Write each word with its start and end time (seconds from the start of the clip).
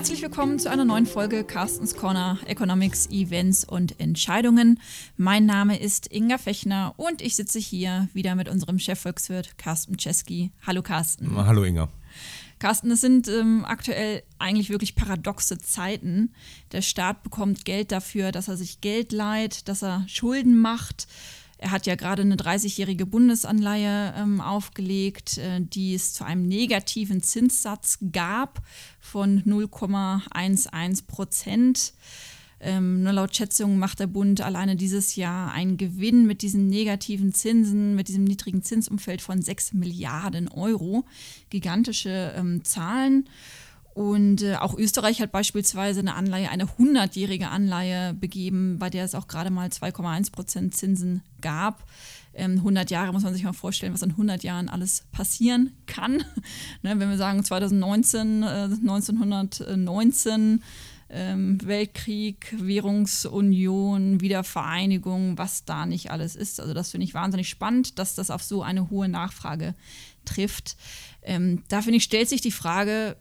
Herzlich 0.00 0.22
willkommen 0.22 0.58
zu 0.58 0.70
einer 0.70 0.86
neuen 0.86 1.04
Folge 1.04 1.44
Carstens 1.44 1.94
Corner 1.94 2.38
Economics, 2.46 3.10
Events 3.10 3.66
und 3.66 4.00
Entscheidungen. 4.00 4.80
Mein 5.18 5.44
Name 5.44 5.78
ist 5.78 6.10
Inga 6.10 6.38
Fechner 6.38 6.94
und 6.96 7.20
ich 7.20 7.36
sitze 7.36 7.58
hier 7.58 8.08
wieder 8.14 8.34
mit 8.34 8.48
unserem 8.48 8.78
Chefvolkswirt 8.78 9.58
Carsten 9.58 9.98
Czeski. 9.98 10.52
Hallo 10.66 10.80
Carsten. 10.80 11.36
Hallo 11.36 11.64
Inga. 11.64 11.90
Carsten, 12.58 12.90
es 12.90 13.02
sind 13.02 13.28
ähm, 13.28 13.66
aktuell 13.66 14.22
eigentlich 14.38 14.70
wirklich 14.70 14.94
paradoxe 14.94 15.58
Zeiten. 15.58 16.32
Der 16.72 16.80
Staat 16.80 17.22
bekommt 17.22 17.66
Geld 17.66 17.92
dafür, 17.92 18.32
dass 18.32 18.48
er 18.48 18.56
sich 18.56 18.80
Geld 18.80 19.12
leiht, 19.12 19.68
dass 19.68 19.82
er 19.82 20.06
Schulden 20.08 20.56
macht. 20.56 21.08
Er 21.62 21.72
hat 21.72 21.86
ja 21.86 21.94
gerade 21.94 22.22
eine 22.22 22.36
30-jährige 22.36 23.04
Bundesanleihe 23.04 24.14
ähm, 24.16 24.40
aufgelegt, 24.40 25.36
äh, 25.36 25.60
die 25.60 25.94
es 25.94 26.14
zu 26.14 26.24
einem 26.24 26.48
negativen 26.48 27.22
Zinssatz 27.22 27.98
gab 28.12 28.62
von 28.98 29.42
0,11 29.42 31.06
Prozent. 31.06 31.92
Ähm, 32.60 33.02
nur 33.02 33.12
laut 33.12 33.36
Schätzungen 33.36 33.78
macht 33.78 34.00
der 34.00 34.06
Bund 34.06 34.40
alleine 34.40 34.74
dieses 34.74 35.16
Jahr 35.16 35.52
einen 35.52 35.76
Gewinn 35.76 36.26
mit 36.26 36.40
diesen 36.40 36.68
negativen 36.68 37.34
Zinsen, 37.34 37.94
mit 37.94 38.08
diesem 38.08 38.24
niedrigen 38.24 38.62
Zinsumfeld 38.62 39.20
von 39.20 39.42
6 39.42 39.74
Milliarden 39.74 40.48
Euro. 40.48 41.04
Gigantische 41.50 42.32
ähm, 42.36 42.64
Zahlen. 42.64 43.28
Und 44.00 44.40
äh, 44.40 44.54
auch 44.54 44.78
Österreich 44.78 45.20
hat 45.20 45.30
beispielsweise 45.30 46.00
eine 46.00 46.14
Anleihe, 46.14 46.48
eine 46.48 46.64
100-jährige 46.64 47.48
Anleihe 47.48 48.14
begeben, 48.14 48.78
bei 48.78 48.88
der 48.88 49.04
es 49.04 49.14
auch 49.14 49.28
gerade 49.28 49.50
mal 49.50 49.68
2,1 49.68 50.32
Prozent 50.32 50.74
Zinsen 50.74 51.20
gab. 51.42 51.84
Ähm, 52.32 52.52
100 52.52 52.90
Jahre 52.90 53.12
muss 53.12 53.24
man 53.24 53.34
sich 53.34 53.44
mal 53.44 53.52
vorstellen, 53.52 53.92
was 53.92 54.00
in 54.00 54.12
100 54.12 54.42
Jahren 54.42 54.70
alles 54.70 55.04
passieren 55.12 55.74
kann. 55.84 56.24
ne, 56.82 56.98
wenn 56.98 57.10
wir 57.10 57.18
sagen 57.18 57.44
2019, 57.44 58.42
äh, 58.42 58.46
1919, 58.46 60.62
ähm, 61.10 61.58
Weltkrieg, 61.62 62.54
Währungsunion, 62.56 64.22
Wiedervereinigung, 64.22 65.36
was 65.36 65.66
da 65.66 65.84
nicht 65.84 66.10
alles 66.10 66.36
ist. 66.36 66.58
Also 66.58 66.72
das 66.72 66.92
finde 66.92 67.04
ich 67.04 67.12
wahnsinnig 67.12 67.50
spannend, 67.50 67.98
dass 67.98 68.14
das 68.14 68.30
auf 68.30 68.42
so 68.42 68.62
eine 68.62 68.88
hohe 68.88 69.10
Nachfrage 69.10 69.74
trifft. 70.24 70.78
Ähm, 71.20 71.64
da 71.68 71.82
finde 71.82 71.98
ich, 71.98 72.04
stellt 72.04 72.30
sich 72.30 72.40
die 72.40 72.50
Frage, 72.50 73.18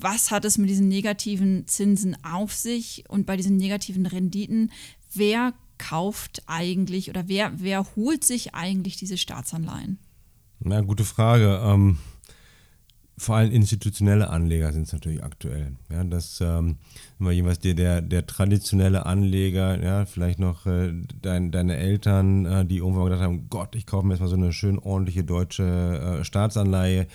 was 0.00 0.30
hat 0.30 0.44
es 0.44 0.58
mit 0.58 0.68
diesen 0.68 0.88
negativen 0.88 1.66
Zinsen 1.66 2.16
auf 2.24 2.52
sich 2.52 3.04
und 3.08 3.26
bei 3.26 3.36
diesen 3.36 3.56
negativen 3.56 4.06
Renditen, 4.06 4.72
wer 5.14 5.54
kauft 5.78 6.42
eigentlich 6.46 7.10
oder 7.10 7.28
wer, 7.28 7.52
wer 7.56 7.84
holt 7.96 8.24
sich 8.24 8.54
eigentlich 8.54 8.96
diese 8.96 9.18
Staatsanleihen? 9.18 9.98
Na, 10.60 10.80
gute 10.80 11.04
Frage. 11.04 11.60
Ähm, 11.62 11.98
vor 13.18 13.36
allem 13.36 13.50
institutionelle 13.50 14.28
Anleger 14.28 14.72
sind 14.72 14.86
es 14.86 14.92
natürlich 14.92 15.24
aktuell. 15.24 15.72
Ja, 15.90 16.04
das 16.04 16.40
ähm, 16.42 16.76
jeweils 17.18 17.60
der, 17.60 17.74
der, 17.74 18.02
der 18.02 18.26
traditionelle 18.26 19.06
Anleger, 19.06 19.82
ja, 19.82 20.04
vielleicht 20.04 20.38
noch 20.38 20.66
äh, 20.66 20.92
dein, 21.22 21.50
deine 21.50 21.76
Eltern, 21.76 22.44
äh, 22.44 22.66
die 22.66 22.78
irgendwann 22.78 23.04
gedacht 23.04 23.22
haben, 23.22 23.48
Gott, 23.48 23.74
ich 23.74 23.86
kaufe 23.86 24.06
mir 24.06 24.14
jetzt 24.14 24.20
mal 24.20 24.28
so 24.28 24.36
eine 24.36 24.52
schön 24.52 24.78
ordentliche 24.78 25.24
deutsche 25.24 26.18
äh, 26.20 26.24
Staatsanleihe 26.24 27.06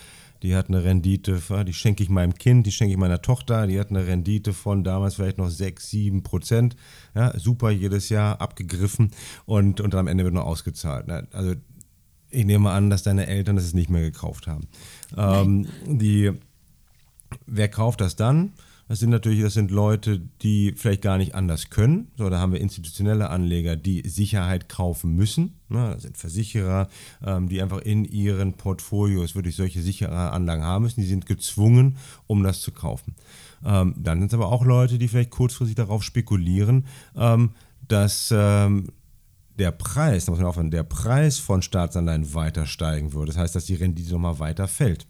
die 0.44 0.56
hat 0.56 0.70
eine 0.70 0.84
Rendite, 0.84 1.40
die 1.66 1.74
schenke 1.74 2.04
ich 2.04 2.10
meinem 2.10 2.34
Kind, 2.34 2.66
die 2.66 2.72
schenke 2.72 2.94
ich 2.94 2.98
meiner 2.98 3.22
Tochter, 3.22 3.68
die 3.68 3.80
hat 3.80 3.90
eine 3.90 4.08
Rendite 4.08 4.54
von 4.54 4.84
damals 4.84 5.16
vielleicht 5.16 5.38
noch 5.38 5.50
6, 5.50 5.90
7 5.90 6.24
Prozent. 6.24 6.76
Ja, 7.14 7.38
super, 7.38 7.70
jedes 7.70 8.10
Jahr 8.10 8.42
abgegriffen 8.42 9.12
und, 9.46 9.82
und 9.82 9.94
am 9.96 10.08
Ende 10.08 10.24
wird 10.24 10.34
noch 10.34 10.46
ausgezahlt. 10.46 11.10
Also 11.32 11.56
ich 12.32 12.46
nehme 12.46 12.72
an, 12.72 12.90
dass 12.90 13.04
deine 13.04 13.28
Eltern 13.28 13.56
das 13.56 13.74
nicht 13.74 13.90
mehr 13.90 14.02
gekauft 14.02 14.48
haben. 14.48 14.68
Ähm, 15.16 15.68
die, 15.86 16.32
wer 17.46 17.68
kauft 17.68 18.02
das 18.02 18.16
dann? 18.16 18.54
Das 18.92 19.00
sind 19.00 19.12
natürlich, 19.12 19.42
das 19.42 19.54
sind 19.54 19.72
Leute, 19.72 20.20
die 20.42 20.74
vielleicht 20.76 21.02
gar 21.02 21.18
nicht 21.18 21.34
anders 21.34 21.70
können. 21.70 22.12
So, 22.18 22.30
da 22.30 22.40
haben 22.40 22.52
wir 22.52 22.60
institutionelle 22.60 23.30
Anleger, 23.30 23.78
die 23.78 24.04
Sicherheit 24.06 24.68
kaufen 24.68 25.16
müssen. 25.16 25.62
Ne? 25.70 25.92
Das 25.94 26.02
sind 26.02 26.18
Versicherer, 26.18 26.90
ähm, 27.26 27.48
die 27.48 27.62
einfach 27.62 27.78
in 27.78 28.04
ihren 28.04 28.52
Portfolios 28.52 29.34
wirklich 29.34 29.56
solche 29.56 29.82
sichere 29.82 30.32
Anlagen 30.32 30.64
haben 30.64 30.84
müssen. 30.84 31.00
Die 31.00 31.08
sind 31.08 31.26
gezwungen, 31.26 31.96
um 32.28 32.44
das 32.44 32.60
zu 32.60 32.74
kaufen. 32.74 33.16
Ähm, 33.64 33.96
dann 33.98 34.20
sind 34.20 34.28
es 34.28 34.34
aber 34.34 34.52
auch 34.52 34.66
Leute, 34.66 34.98
die 34.98 35.08
vielleicht 35.08 35.30
kurzfristig 35.30 35.78
darauf 35.78 36.04
spekulieren, 36.04 36.86
ähm, 37.16 37.52
dass 37.88 38.34
ähm, 38.36 38.90
der 39.58 39.72
Preis, 39.72 40.26
da 40.26 40.34
muss 40.34 40.40
man 40.40 40.50
aufhören, 40.50 40.70
der 40.70 40.84
Preis 40.84 41.40
von 41.40 41.62
Staatsanleihen 41.62 42.34
weiter 42.34 42.66
steigen 42.66 43.14
würde. 43.14 43.28
Das 43.28 43.38
heißt, 43.38 43.56
dass 43.56 43.64
die 43.64 43.76
Rendite 43.76 44.12
nochmal 44.12 44.40
weiter 44.40 44.68
fällt. 44.68 45.08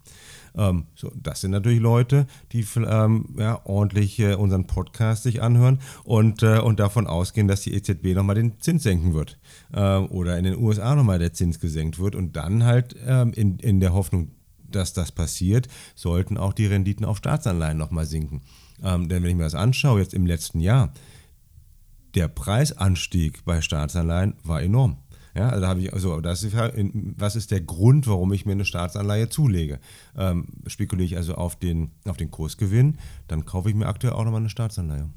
Ähm, 0.56 0.86
so, 0.94 1.10
das 1.14 1.40
sind 1.40 1.52
natürlich 1.52 1.80
Leute, 1.80 2.26
die 2.52 2.66
ähm, 2.76 3.34
ja, 3.38 3.60
ordentlich 3.64 4.18
äh, 4.18 4.34
unseren 4.34 4.66
Podcast 4.66 5.22
sich 5.22 5.42
anhören 5.42 5.80
und, 6.04 6.42
äh, 6.42 6.58
und 6.58 6.80
davon 6.80 7.06
ausgehen, 7.06 7.48
dass 7.48 7.62
die 7.62 7.74
EZB 7.74 8.14
nochmal 8.14 8.36
den 8.36 8.60
Zins 8.60 8.82
senken 8.82 9.14
wird. 9.14 9.38
Ähm, 9.74 10.06
oder 10.10 10.38
in 10.38 10.44
den 10.44 10.58
USA 10.58 10.94
nochmal 10.94 11.18
der 11.18 11.32
Zins 11.32 11.60
gesenkt 11.60 11.98
wird 11.98 12.14
und 12.14 12.36
dann 12.36 12.64
halt 12.64 12.96
ähm, 13.06 13.32
in, 13.32 13.58
in 13.58 13.80
der 13.80 13.94
Hoffnung, 13.94 14.32
dass 14.70 14.92
das 14.92 15.12
passiert, 15.12 15.68
sollten 15.94 16.36
auch 16.36 16.52
die 16.52 16.66
Renditen 16.66 17.04
auf 17.04 17.18
Staatsanleihen 17.18 17.78
nochmal 17.78 18.06
sinken. 18.06 18.42
Ähm, 18.82 19.08
denn 19.08 19.22
wenn 19.22 19.30
ich 19.30 19.36
mir 19.36 19.44
das 19.44 19.54
anschaue, 19.54 20.00
jetzt 20.00 20.14
im 20.14 20.26
letzten 20.26 20.60
Jahr, 20.60 20.92
der 22.14 22.28
Preisanstieg 22.28 23.44
bei 23.44 23.60
Staatsanleihen 23.60 24.34
war 24.44 24.62
enorm. 24.62 24.98
Ja, 25.34 25.48
also 25.48 25.60
da 25.62 25.68
habe 25.68 25.80
ich, 25.80 25.92
also 25.92 26.20
das 26.20 26.42
ist, 26.42 26.54
was 26.54 27.36
ist 27.36 27.50
der 27.50 27.60
Grund, 27.60 28.06
warum 28.06 28.32
ich 28.32 28.44
mir 28.44 28.52
eine 28.52 28.64
Staatsanleihe 28.64 29.28
zulege? 29.28 29.80
Ähm, 30.16 30.46
spekuliere 30.66 31.06
ich 31.06 31.16
also 31.16 31.34
auf 31.34 31.56
den, 31.56 31.92
auf 32.04 32.16
den 32.16 32.30
Kursgewinn, 32.30 32.98
dann 33.28 33.44
kaufe 33.44 33.70
ich 33.70 33.74
mir 33.74 33.86
aktuell 33.86 34.12
auch 34.12 34.24
nochmal 34.24 34.40
eine 34.40 34.50
Staatsanleihe. 34.50 35.08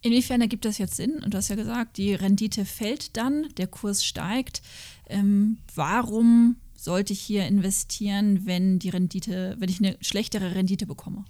Inwiefern 0.00 0.40
ergibt 0.40 0.64
das 0.64 0.78
jetzt 0.78 0.96
Sinn? 0.96 1.20
Und 1.24 1.34
du 1.34 1.38
hast 1.38 1.48
ja 1.48 1.56
gesagt, 1.56 1.96
die 1.96 2.14
Rendite 2.14 2.64
fällt 2.64 3.16
dann, 3.16 3.48
der 3.56 3.66
Kurs 3.66 4.04
steigt. 4.04 4.62
Ähm, 5.08 5.58
warum 5.74 6.56
sollte 6.74 7.12
ich 7.12 7.20
hier 7.20 7.46
investieren, 7.46 8.46
wenn 8.46 8.78
die 8.78 8.90
Rendite, 8.90 9.56
wenn 9.58 9.68
ich 9.68 9.78
eine 9.78 9.96
schlechtere 10.00 10.54
Rendite 10.54 10.86
bekomme? 10.86 11.24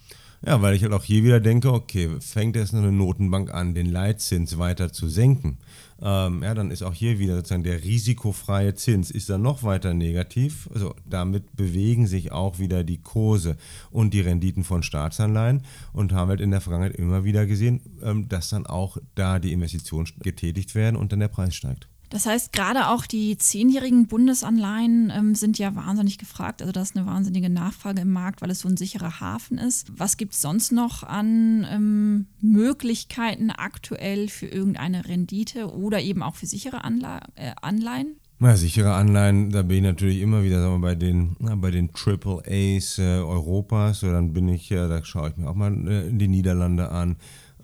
Ja, 0.47 0.63
weil 0.63 0.75
ich 0.75 0.83
halt 0.83 0.93
auch 0.93 1.03
hier 1.03 1.25
wieder 1.25 1.41
denke, 1.41 1.73
okay, 1.73 2.09
fängt 2.21 2.55
jetzt 2.55 2.73
eine 2.73 2.93
Notenbank 2.93 3.53
an, 3.53 3.75
den 3.75 3.87
Leitzins 3.87 4.57
weiter 4.57 4.93
zu 4.93 5.09
senken, 5.09 5.59
ähm, 6.01 6.45
ja, 6.45 6.55
dann 6.55 6.71
ist 6.71 6.83
auch 6.83 6.95
hier 6.95 7.19
wieder 7.19 7.35
sozusagen 7.35 7.65
der 7.65 7.83
risikofreie 7.83 8.75
Zins 8.75 9.11
ist 9.11 9.29
dann 9.31 9.43
noch 9.43 9.65
weiter 9.65 9.95
negativ. 9.95 10.69
Also 10.73 10.95
damit 11.05 11.57
bewegen 11.57 12.07
sich 12.07 12.31
auch 12.31 12.61
wieder 12.61 12.85
die 12.85 12.99
Kurse 12.99 13.57
und 13.91 14.15
die 14.15 14.21
Renditen 14.21 14.63
von 14.63 14.85
Staatsanleihen 14.85 15.63
und 15.93 16.13
haben 16.13 16.29
halt 16.29 16.41
in 16.41 16.53
der 16.53 16.61
Vergangenheit 16.61 16.97
immer 16.97 17.25
wieder 17.25 17.47
gesehen, 17.47 17.81
ähm, 18.03 18.29
dass 18.29 18.51
dann 18.51 18.67
auch 18.67 18.99
da 19.17 19.41
die 19.41 19.53
Investitionen 19.53 20.09
getätigt 20.21 20.77
werden 20.77 20.97
und 20.97 21.13
dann 21.13 21.21
der 21.21 21.29
Preis 21.29 21.57
steigt. 21.57 21.89
Das 22.11 22.27
heißt, 22.27 22.53
gerade 22.53 22.89
auch 22.89 23.07
die 23.07 23.37
zehnjährigen 23.37 24.07
Bundesanleihen 24.07 25.13
ähm, 25.15 25.35
sind 25.35 25.59
ja 25.59 25.75
wahnsinnig 25.75 26.19
gefragt. 26.19 26.63
Also 26.63 26.73
da 26.73 26.83
ist 26.83 26.97
eine 26.97 27.07
wahnsinnige 27.07 27.51
Nachfrage 27.51 28.03
im 28.03 28.13
Markt, 28.13 28.41
weil 28.41 28.51
es 28.51 28.61
so 28.61 28.69
ein 28.69 28.77
sicherer 28.77 29.21
Hafen 29.21 29.59
ist. 29.59 29.93
Was 29.99 30.17
gibt 30.17 30.33
es 30.35 30.41
sonst 30.41 30.73
noch 30.73 31.03
an 31.03 31.67
ähm, 31.71 32.27
Möglichkeiten 32.41 33.51
aktuell 33.51 34.29
für 34.29 34.47
irgendeine 34.47 35.07
Rendite 35.07 35.73
oder 35.73 36.01
eben 36.01 36.23
auch 36.23 36.37
für 36.37 36.47
sichere 36.47 36.85
Anla 36.85 37.21
äh, 37.35 37.53
Anleihen? 37.61 38.17
Ja, 38.41 38.57
sichere 38.57 38.95
Anleihen, 38.95 39.51
da 39.51 39.63
bin 39.63 39.79
ich 39.79 39.83
natürlich 39.83 40.21
immer 40.21 40.45
wieder 40.45 40.63
sagen 40.63 40.81
wir, 40.81 40.89
bei 40.89 40.95
den, 40.95 41.35
na, 41.41 41.57
bei 41.57 41.73
den 41.73 41.93
Triple 41.93 42.41
A's 42.47 42.97
äh, 42.99 43.19
Europas. 43.19 44.01
So, 44.01 44.13
dann 44.13 44.33
bin 44.33 44.49
ich, 44.49 44.71
äh, 44.71 44.89
da 44.89 45.05
schaue 45.05 45.31
ich 45.31 45.37
mir 45.37 45.51
auch 45.51 45.57
mal 45.57 45.73
äh, 45.89 46.13
die 46.13 46.29
Niederlande 46.29 46.89
an. 46.91 47.17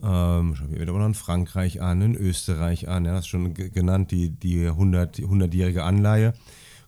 Ähm, 0.05 0.55
schauen 0.55 0.99
noch 0.99 1.07
in 1.07 1.15
Frankreich 1.15 1.81
an, 1.81 2.03
in 2.03 2.15
Österreich 2.15 2.89
an. 2.89 3.05
Ja, 3.05 3.13
das 3.13 3.25
ist 3.25 3.29
schon 3.29 3.55
genannt, 3.55 4.11
die, 4.11 4.31
die 4.31 4.67
100, 4.67 5.19
100-jährige 5.19 5.83
Anleihe. 5.83 6.35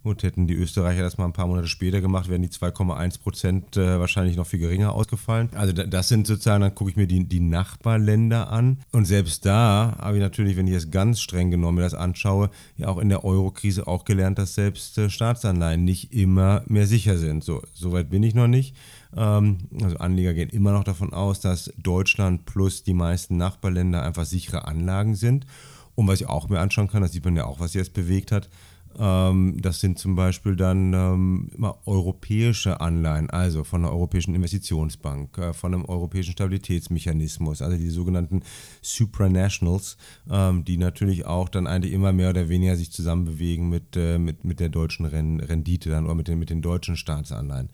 Gut, 0.06 0.22
hätten 0.22 0.46
die 0.46 0.54
Österreicher 0.54 1.02
das 1.02 1.18
mal 1.18 1.24
ein 1.24 1.32
paar 1.32 1.48
Monate 1.48 1.66
später 1.66 2.00
gemacht, 2.00 2.28
wären 2.28 2.42
die 2.42 2.48
2,1 2.48 3.20
Prozent 3.20 3.76
äh, 3.76 3.98
wahrscheinlich 3.98 4.36
noch 4.36 4.46
viel 4.46 4.60
geringer 4.60 4.92
ausgefallen. 4.92 5.48
Also 5.56 5.72
das 5.72 6.06
sind 6.06 6.28
sozusagen, 6.28 6.60
dann 6.60 6.76
gucke 6.76 6.90
ich 6.90 6.96
mir 6.96 7.08
die, 7.08 7.24
die 7.24 7.40
Nachbarländer 7.40 8.52
an. 8.52 8.78
Und 8.92 9.06
selbst 9.06 9.44
da 9.44 9.96
habe 9.98 10.18
ich 10.18 10.22
natürlich, 10.22 10.56
wenn 10.56 10.68
ich 10.68 10.74
es 10.74 10.92
ganz 10.92 11.20
streng 11.20 11.50
genommen 11.50 11.78
das 11.78 11.94
anschaue, 11.94 12.50
ja 12.76 12.86
auch 12.86 12.98
in 12.98 13.08
der 13.08 13.24
Euro-Krise 13.24 13.88
auch 13.88 14.04
gelernt, 14.04 14.38
dass 14.38 14.54
selbst 14.54 14.96
äh, 14.96 15.10
Staatsanleihen 15.10 15.84
nicht 15.84 16.12
immer 16.12 16.62
mehr 16.68 16.86
sicher 16.86 17.18
sind. 17.18 17.42
So, 17.42 17.62
so 17.74 17.90
weit 17.90 18.08
bin 18.08 18.22
ich 18.22 18.34
noch 18.36 18.46
nicht. 18.46 18.76
Ähm, 19.16 19.58
also 19.82 19.96
Anleger 19.96 20.34
gehen 20.34 20.50
immer 20.50 20.72
noch 20.72 20.84
davon 20.84 21.12
aus, 21.12 21.40
dass 21.40 21.72
Deutschland 21.78 22.44
plus 22.44 22.82
die 22.82 22.94
meisten 22.94 23.36
Nachbarländer 23.36 24.02
einfach 24.02 24.24
sichere 24.24 24.66
Anlagen 24.66 25.14
sind. 25.14 25.46
Und 25.94 26.06
was 26.08 26.20
ich 26.20 26.28
auch 26.28 26.48
mir 26.48 26.60
anschauen 26.60 26.88
kann, 26.88 27.02
das 27.02 27.12
sieht 27.12 27.24
man 27.24 27.36
ja 27.36 27.46
auch, 27.46 27.58
was 27.58 27.74
jetzt 27.74 27.94
bewegt 27.94 28.30
hat, 28.30 28.50
ähm, 28.98 29.56
das 29.60 29.80
sind 29.80 29.98
zum 29.98 30.14
Beispiel 30.14 30.56
dann 30.56 30.94
ähm, 30.94 31.50
europäische 31.84 32.80
Anleihen, 32.80 33.28
also 33.30 33.64
von 33.64 33.82
der 33.82 33.92
Europäischen 33.92 34.34
Investitionsbank, 34.34 35.36
äh, 35.38 35.52
von 35.52 35.74
einem 35.74 35.84
europäischen 35.84 36.32
Stabilitätsmechanismus, 36.32 37.62
also 37.62 37.76
die 37.76 37.90
sogenannten 37.90 38.42
Supranationals, 38.82 39.96
ähm, 40.30 40.64
die 40.64 40.78
natürlich 40.78 41.26
auch 41.26 41.48
dann 41.48 41.66
eigentlich 41.66 41.92
immer 41.92 42.12
mehr 42.12 42.30
oder 42.30 42.48
weniger 42.48 42.76
sich 42.76 42.90
zusammen 42.90 43.26
bewegen 43.26 43.68
mit, 43.68 43.96
äh, 43.96 44.18
mit, 44.18 44.44
mit 44.44 44.60
der 44.60 44.70
deutschen 44.70 45.04
Rendite 45.06 45.90
dann 45.90 46.04
oder 46.04 46.14
mit 46.14 46.28
den, 46.28 46.38
mit 46.38 46.50
den 46.50 46.62
deutschen 46.62 46.96
Staatsanleihen. 46.96 47.70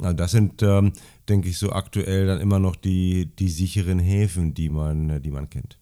Also 0.00 0.14
das 0.14 0.30
sind, 0.30 0.62
ähm, 0.62 0.92
denke 1.28 1.48
ich, 1.48 1.58
so 1.58 1.72
aktuell 1.72 2.26
dann 2.26 2.40
immer 2.40 2.58
noch 2.58 2.76
die, 2.76 3.26
die 3.38 3.48
sicheren 3.48 3.98
Häfen, 3.98 4.54
die 4.54 4.68
man, 4.68 5.22
die 5.22 5.30
man 5.30 5.50
kennt. 5.50 5.78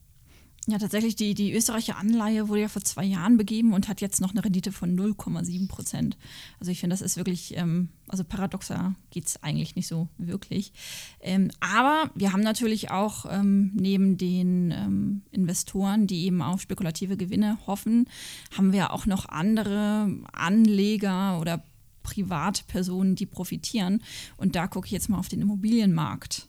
Ja, 0.69 0.79
tatsächlich, 0.79 1.15
die, 1.15 1.35
die 1.35 1.53
österreichische 1.53 1.95
Anleihe 1.95 2.49
wurde 2.49 2.63
ja 2.63 2.69
vor 2.69 2.83
zwei 2.83 3.05
Jahren 3.05 3.37
begeben 3.37 3.73
und 3.73 3.87
hat 3.87 4.01
jetzt 4.01 4.21
noch 4.21 4.33
eine 4.33 4.45
Rendite 4.45 4.73
von 4.73 4.99
0,7 4.99 5.69
Prozent. 5.69 6.17
Also 6.59 6.73
ich 6.73 6.81
finde, 6.81 6.95
das 6.95 7.03
ist 7.03 7.17
wirklich, 7.17 7.57
ähm, 7.57 7.91
also 8.09 8.25
paradoxer 8.25 8.97
geht 9.11 9.29
es 9.29 9.41
eigentlich 9.45 9.77
nicht 9.77 9.87
so 9.87 10.09
wirklich. 10.19 10.73
Ähm, 11.21 11.53
aber 11.61 12.11
wir 12.17 12.33
haben 12.33 12.43
natürlich 12.43 12.91
auch 12.91 13.27
ähm, 13.31 13.71
neben 13.75 14.19
den 14.19 14.73
ähm, 14.73 15.23
Investoren, 15.31 16.09
die 16.09 16.25
eben 16.25 16.43
auf 16.43 16.61
spekulative 16.61 17.17
Gewinne 17.17 17.59
hoffen, 17.69 18.09
haben 18.57 18.73
wir 18.73 18.93
auch 18.93 19.07
noch 19.07 19.29
andere 19.29 20.11
Anleger 20.33 21.39
oder 21.41 21.63
Privatpersonen, 22.06 23.17
die 23.17 23.26
profitieren. 23.26 24.03
Und 24.37 24.55
da 24.55 24.69
gucke 24.69 24.87
ich 24.87 24.93
jetzt 24.93 25.08
mal 25.08 25.19
auf 25.19 25.29
den 25.29 25.41
Immobilienmarkt. 25.41 26.49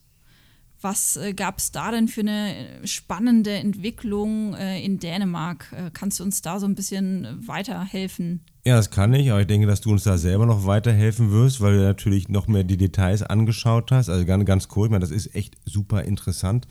Was 0.80 1.18
äh, 1.18 1.34
gab 1.34 1.58
es 1.58 1.72
da 1.72 1.90
denn 1.90 2.08
für 2.08 2.22
eine 2.22 2.56
äh, 2.56 2.88
spannende 2.88 3.54
Entwicklung 3.54 4.54
äh, 4.54 4.80
in 4.80 5.00
Dänemark? 5.00 5.74
Äh, 5.76 5.90
kannst 5.92 6.20
du 6.20 6.24
uns 6.24 6.44
da 6.44 6.60
so 6.60 6.68
ein 6.68 6.76
bisschen 6.76 7.28
weiterhelfen? 7.48 8.42
Ja, 8.64 8.76
das 8.76 8.92
kann 8.92 9.14
ich, 9.16 9.32
aber 9.32 9.42
ich 9.42 9.48
denke, 9.48 9.66
dass 9.66 9.82
du 9.82 9.92
uns 9.92 10.04
da 10.04 10.20
selber 10.20 10.46
noch 10.46 10.68
weiterhelfen 10.68 11.32
wirst, 11.32 11.62
weil 11.62 11.78
du 11.78 11.84
natürlich 11.84 12.30
noch 12.30 12.48
mehr 12.48 12.64
die 12.64 12.78
Details 12.78 13.24
angeschaut 13.24 13.92
hast. 13.92 14.10
Also 14.10 14.24
ganz, 14.26 14.46
ganz 14.46 14.68
cool, 14.76 14.88
ich 14.88 14.92
meine, 14.92 15.02
das 15.02 15.12
ist 15.12 15.34
echt 15.34 15.56
super 15.66 16.04
interessant. 16.04 16.68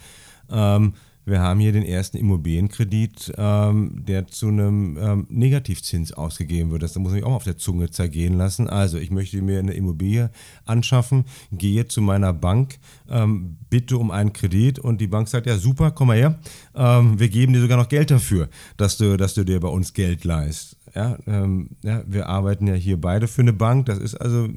Ähm, 0.49 0.95
wir 1.27 1.41
haben 1.41 1.59
hier 1.59 1.73
den 1.73 1.85
ersten 1.85 2.17
Immobilienkredit, 2.17 3.33
ähm, 3.37 4.05
der 4.07 4.29
zu 4.29 4.47
einem 4.47 4.97
ähm, 4.97 5.27
Negativzins 5.29 6.13
ausgegeben 6.13 6.71
wird. 6.71 6.85
Das 6.85 6.95
muss 6.97 7.13
ich 7.15 7.25
auch 7.25 7.35
auf 7.35 7.45
der 7.45 7.57
Zunge 7.59 7.91
zergehen 7.91 8.35
lassen. 8.35 8.69
Also 8.69 8.97
ich 8.97 9.11
möchte 9.11 9.43
mir 9.43 9.59
eine 9.59 9.75
Immobilie 9.75 10.31
anschaffen, 10.65 11.25
gehe 11.51 11.89
zu 11.89 12.01
meiner 12.01 12.33
Bank, 12.33 12.79
ähm, 13.11 13.57
bitte 13.69 13.99
um 13.99 14.13
einen 14.13 14.33
Kredit 14.33 14.79
und 14.79 15.01
die 15.01 15.09
Bank 15.09 15.27
sagt, 15.29 15.47
ja 15.47 15.59
super, 15.59 15.91
komm 15.91 16.09
mal 16.09 16.17
her, 16.17 16.39
ähm, 16.77 17.19
wir 17.19 17.29
geben 17.29 17.53
dir 17.53 17.61
sogar 17.61 17.77
noch 17.77 17.89
Geld 17.89 18.13
dafür, 18.13 18.49
dass 18.77 18.97
du, 18.97 19.17
dass 19.17 19.35
du 19.35 19.45
dir 19.45 19.59
bei 19.59 19.69
uns 19.69 19.93
Geld 19.93 20.25
leist. 20.25 20.76
Ja, 20.97 21.19
ähm, 21.27 21.69
ja, 21.83 22.03
wir 22.07 22.27
arbeiten 22.27 22.67
ja 22.67 22.73
hier 22.73 22.99
beide 22.99 23.29
für 23.29 23.43
eine 23.43 23.53
Bank. 23.53 23.85
Das 23.85 23.99
ist 23.99 24.15
also, 24.15 24.49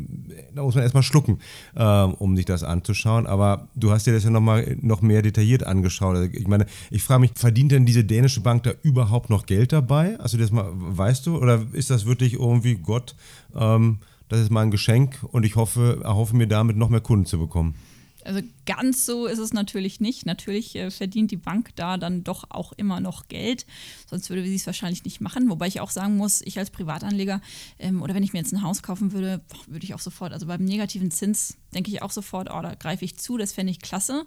da 0.55 0.63
muss 0.63 0.73
man 0.73 0.85
erstmal 0.85 1.03
schlucken, 1.03 1.39
ähm, 1.75 2.13
um 2.13 2.37
sich 2.37 2.45
das 2.45 2.63
anzuschauen. 2.63 3.27
Aber 3.27 3.67
du 3.75 3.91
hast 3.91 4.07
dir 4.07 4.13
das 4.13 4.23
ja 4.23 4.29
nochmal 4.29 4.77
noch 4.79 5.01
mehr 5.01 5.21
detailliert 5.21 5.65
angeschaut. 5.65 6.15
Also 6.15 6.29
ich 6.31 6.47
meine, 6.47 6.65
ich 6.91 7.03
frage 7.03 7.19
mich, 7.19 7.31
verdient 7.35 7.73
denn 7.73 7.85
diese 7.85 8.05
dänische 8.05 8.39
Bank 8.39 8.63
da 8.63 8.71
überhaupt 8.83 9.29
noch 9.29 9.47
Geld 9.47 9.73
dabei? 9.73 10.17
Also 10.21 10.37
das 10.37 10.49
mal, 10.49 10.69
weißt 10.71 11.27
du? 11.27 11.37
Oder 11.37 11.61
ist 11.73 11.89
das 11.89 12.05
wirklich 12.05 12.35
irgendwie 12.35 12.75
Gott? 12.75 13.17
Ähm, 13.53 13.97
das 14.29 14.39
ist 14.39 14.49
mein 14.49 14.71
Geschenk 14.71 15.19
und 15.23 15.45
ich 15.45 15.57
hoffe, 15.57 15.99
erhoffe 16.03 16.37
mir 16.37 16.47
damit 16.47 16.77
noch 16.77 16.87
mehr 16.87 17.01
Kunden 17.01 17.25
zu 17.25 17.37
bekommen. 17.37 17.75
Also 18.25 18.41
ganz 18.65 19.05
so 19.05 19.27
ist 19.27 19.39
es 19.39 19.53
natürlich 19.53 19.99
nicht. 19.99 20.25
Natürlich 20.25 20.75
äh, 20.75 20.91
verdient 20.91 21.31
die 21.31 21.37
Bank 21.37 21.69
da 21.75 21.97
dann 21.97 22.23
doch 22.23 22.45
auch 22.49 22.73
immer 22.73 22.99
noch 22.99 23.27
Geld, 23.27 23.65
sonst 24.09 24.29
würde 24.29 24.43
sie 24.43 24.55
es 24.55 24.65
wahrscheinlich 24.65 25.05
nicht 25.05 25.21
machen. 25.21 25.49
Wobei 25.49 25.67
ich 25.67 25.79
auch 25.79 25.89
sagen 25.89 26.17
muss, 26.17 26.41
ich 26.41 26.57
als 26.59 26.69
Privatanleger 26.69 27.41
ähm, 27.77 28.01
oder 28.01 28.13
wenn 28.13 28.23
ich 28.23 28.33
mir 28.33 28.39
jetzt 28.39 28.53
ein 28.53 28.61
Haus 28.61 28.83
kaufen 28.83 29.13
würde, 29.13 29.41
würde 29.67 29.85
ich 29.85 29.93
auch 29.93 29.99
sofort, 29.99 30.33
also 30.33 30.47
beim 30.47 30.63
negativen 30.63 31.11
Zins 31.11 31.57
denke 31.73 31.91
ich 31.91 32.01
auch 32.01 32.11
sofort, 32.11 32.49
oh, 32.51 32.61
da 32.61 32.75
greife 32.75 33.05
ich 33.05 33.17
zu, 33.17 33.37
das 33.37 33.53
fände 33.53 33.71
ich 33.71 33.79
klasse. 33.79 34.25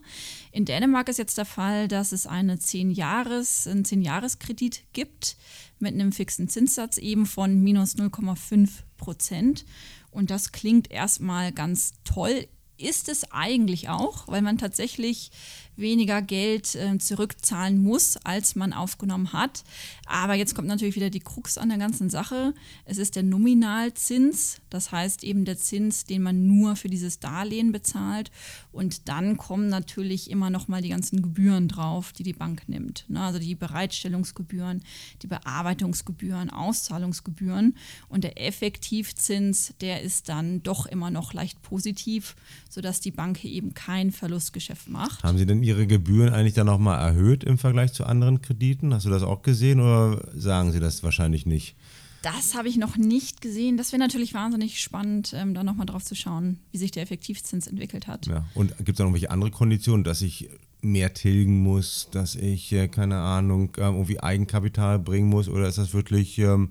In 0.53 0.65
Dänemark 0.65 1.09
ist 1.09 1.19
jetzt 1.19 1.37
der 1.37 1.45
Fall, 1.45 1.89
dass 1.89 2.13
es 2.13 2.27
eine 2.27 2.59
10 2.59 2.93
Jahres, 2.93 3.67
einen 3.67 3.85
10-Jahres-Kredit 3.85 4.85
gibt 4.93 5.37
mit 5.79 5.95
einem 5.95 6.13
fixen 6.13 6.49
Zinssatz 6.49 6.97
eben 6.97 7.27
von 7.27 7.61
minus 7.61 7.97
0,5 7.97 8.71
Prozent. 8.97 9.65
Und 10.11 10.31
das 10.31 10.53
klingt 10.53 10.91
erstmal 10.91 11.53
ganz 11.53 11.95
toll 12.05 12.47
ist 12.79 13.09
es 13.09 13.31
eigentlich 13.33 13.89
auch, 13.89 14.29
weil 14.29 14.43
man 14.43 14.59
tatsächlich 14.59 15.31
weniger 15.77 16.23
Geld 16.23 16.75
äh, 16.75 16.99
zurückzahlen 16.99 17.83
muss, 17.83 18.17
als 18.19 18.55
man 18.55 18.73
aufgenommen 18.73 19.33
hat. 19.33 19.65
Aber 20.07 20.35
jetzt 20.35 20.55
kommt 20.55 20.69
natürlich 20.69 20.97
wieder 20.97 21.11
die 21.11 21.21
Krux 21.21 21.59
an 21.59 21.69
der 21.69 21.79
ganzen 21.79 22.11
Sache. 22.11 22.55
Es 22.85 22.99
ist 22.99 23.17
der 23.17 23.23
Nominalzins, 23.23 24.61
das 24.71 24.93
heißt 24.93 25.25
eben 25.25 25.45
der 25.45 25.57
Zins, 25.59 26.05
den 26.05 26.23
man 26.23 26.47
nur 26.47 26.77
für 26.77 26.89
dieses 26.89 27.19
Darlehen 27.21 27.73
bezahlt. 27.73 28.31
Und 28.73 29.09
dann 29.09 29.37
kommen 29.37 29.69
natürlich 29.69 30.31
immer 30.31 30.51
noch 30.51 30.69
mal 30.69 30.83
die 30.83 30.91
ganzen 30.91 31.23
Gebühren 31.23 31.69
drauf, 31.69 32.13
die 32.13 32.23
die 32.23 32.33
Bank 32.33 32.69
nimmt. 32.69 33.05
Ne? 33.09 33.21
Also 33.21 33.39
die 33.39 33.55
Bereitstellungsgebühren, 33.55 34.83
die 35.23 35.27
Bearbeitungsgebühren, 35.27 36.51
Auszahlungsgebühren. 36.51 37.77
Und 38.09 38.25
der 38.25 38.41
Effektivzins, 38.41 39.75
der 39.81 40.03
ist 40.03 40.29
dann 40.29 40.63
doch 40.63 40.87
immer 40.87 41.11
noch 41.11 41.33
leicht 41.33 41.63
positiv, 41.63 42.35
sodass 42.69 43.01
die 43.01 43.11
Bank 43.11 43.45
eben 43.45 43.75
kein 43.75 44.11
Verlustgeschäft 44.11 44.89
macht. 44.89 45.23
Haben 45.23 45.39
Sie 45.39 45.47
denn 45.47 45.62
Ihre 45.63 45.87
Gebühren 45.87 46.33
eigentlich 46.33 46.55
dann 46.55 46.67
nochmal 46.67 47.01
erhöht 47.01 47.45
im 47.45 47.59
Vergleich 47.59 47.93
zu 47.93 48.05
anderen 48.05 48.43
Krediten? 48.43 48.95
Hast 48.95 49.07
du 49.07 49.11
das 49.11 49.23
auch 49.23 49.43
gesehen 49.43 49.81
oder 49.81 50.21
sagen 50.35 50.73
Sie 50.73 50.81
das 50.81 51.03
wahrscheinlich 51.03 51.47
nicht? 51.47 51.77
Das 52.23 52.55
habe 52.55 52.69
ich 52.69 52.77
noch 52.77 52.97
nicht 52.97 53.41
gesehen. 53.41 53.77
Das 53.77 53.91
wäre 53.93 54.01
natürlich 54.01 54.33
wahnsinnig 54.33 54.81
spannend, 54.81 55.33
ähm, 55.35 55.55
da 55.55 55.65
nochmal 55.65 55.87
drauf 55.87 56.05
zu 56.05 56.15
schauen, 56.15 56.61
wie 56.71 56.79
sich 56.79 56.93
der 56.93 57.03
Effektivzins 57.03 57.67
entwickelt 57.67 58.07
hat. 58.07 58.27
Ja. 58.27 58.47
Und 58.55 58.77
gibt 58.79 58.91
es 58.91 58.97
da 58.97 59.05
noch 59.05 59.13
welche 59.13 59.31
andere 59.31 59.51
Konditionen, 59.51 60.05
dass 60.05 60.23
ich 60.23 60.49
mehr 60.83 61.15
tilgen 61.15 61.63
muss, 61.63 62.09
dass 62.13 62.35
ich, 62.35 62.73
äh, 62.73 62.89
keine 62.89 63.19
Ahnung, 63.19 63.75
äh, 63.77 63.83
irgendwie 63.83 64.21
Eigenkapital 64.21 64.99
bringen 64.99 65.29
muss 65.29 65.49
oder 65.49 65.69
ist 65.69 65.79
das 65.79 65.95
wirklich 65.95 66.39
ähm, 66.39 66.71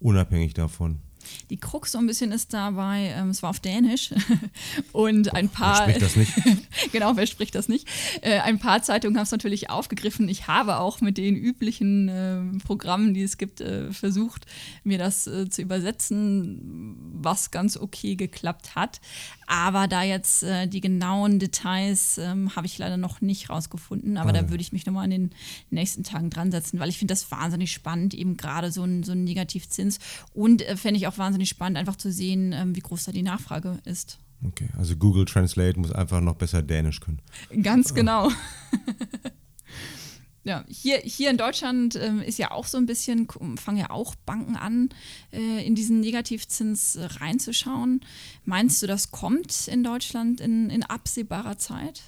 unabhängig 0.00 0.54
davon? 0.54 0.98
Die 1.50 1.56
Krux 1.56 1.92
so 1.92 1.98
ein 1.98 2.06
bisschen 2.06 2.32
ist 2.32 2.52
dabei, 2.52 3.14
ähm, 3.16 3.30
es 3.30 3.42
war 3.42 3.50
auf 3.50 3.60
Dänisch 3.60 4.12
und 4.92 5.34
ein 5.34 5.48
paar. 5.48 5.86
Wer 5.86 5.94
spricht 5.94 6.02
das 6.02 6.16
nicht? 6.16 6.32
genau, 6.92 7.16
wer 7.16 7.26
spricht 7.26 7.54
das 7.54 7.68
nicht? 7.68 7.88
Äh, 8.20 8.40
ein 8.40 8.58
paar 8.58 8.82
Zeitungen 8.82 9.16
haben 9.16 9.24
es 9.24 9.32
natürlich 9.32 9.70
aufgegriffen. 9.70 10.28
Ich 10.28 10.46
habe 10.46 10.78
auch 10.78 11.00
mit 11.00 11.18
den 11.18 11.36
üblichen 11.36 12.08
äh, 12.08 12.58
Programmen, 12.64 13.14
die 13.14 13.22
es 13.22 13.38
gibt, 13.38 13.60
äh, 13.60 13.92
versucht, 13.92 14.46
mir 14.84 14.98
das 14.98 15.26
äh, 15.26 15.48
zu 15.48 15.62
übersetzen, 15.62 16.96
was 17.14 17.50
ganz 17.50 17.76
okay 17.76 18.16
geklappt 18.16 18.74
hat. 18.74 19.00
Aber 19.50 19.88
da 19.88 20.02
jetzt 20.02 20.42
äh, 20.42 20.66
die 20.66 20.82
genauen 20.82 21.38
Details 21.38 22.18
ähm, 22.18 22.54
habe 22.54 22.66
ich 22.66 22.76
leider 22.76 22.98
noch 22.98 23.22
nicht 23.22 23.48
rausgefunden. 23.48 24.18
Aber 24.18 24.28
ah, 24.28 24.32
da 24.34 24.50
würde 24.50 24.60
ich 24.60 24.72
mich 24.72 24.84
nochmal 24.84 25.06
in 25.06 25.10
den 25.10 25.30
nächsten 25.70 26.04
Tagen 26.04 26.28
dran 26.28 26.50
setzen, 26.50 26.78
weil 26.78 26.90
ich 26.90 26.98
finde 26.98 27.12
das 27.12 27.30
wahnsinnig 27.30 27.72
spannend, 27.72 28.12
eben 28.12 28.36
gerade 28.36 28.70
so 28.70 28.84
ein, 28.84 29.04
so 29.04 29.12
ein 29.12 29.24
Negativzins. 29.24 30.00
Und 30.34 30.60
äh, 30.60 30.76
fände 30.76 30.98
ich 30.98 31.06
auch 31.06 31.16
wahnsinnig 31.16 31.48
spannend, 31.48 31.78
einfach 31.78 31.96
zu 31.96 32.12
sehen, 32.12 32.52
ähm, 32.52 32.76
wie 32.76 32.80
groß 32.80 33.04
da 33.04 33.12
die 33.12 33.22
Nachfrage 33.22 33.78
ist. 33.86 34.18
Okay, 34.46 34.68
also 34.76 34.94
Google 34.96 35.24
Translate 35.24 35.80
muss 35.80 35.92
einfach 35.92 36.20
noch 36.20 36.34
besser 36.34 36.62
Dänisch 36.62 37.00
können. 37.00 37.20
Ganz 37.62 37.94
genau. 37.94 38.30
Ja, 40.48 40.64
hier, 40.66 40.96
hier 41.04 41.28
in 41.28 41.36
Deutschland 41.36 41.94
ähm, 41.96 42.22
ist 42.22 42.38
ja 42.38 42.52
auch 42.52 42.64
so 42.64 42.78
ein 42.78 42.86
bisschen, 42.86 43.28
fangen 43.58 43.76
ja 43.76 43.90
auch 43.90 44.14
Banken 44.14 44.56
an, 44.56 44.88
äh, 45.30 45.62
in 45.66 45.74
diesen 45.74 46.00
Negativzins 46.00 46.96
äh, 46.96 47.04
reinzuschauen. 47.04 48.00
Meinst 48.46 48.82
du, 48.82 48.86
das 48.86 49.10
kommt 49.10 49.68
in 49.68 49.84
Deutschland 49.84 50.40
in, 50.40 50.70
in 50.70 50.84
absehbarer 50.84 51.58
Zeit? 51.58 52.00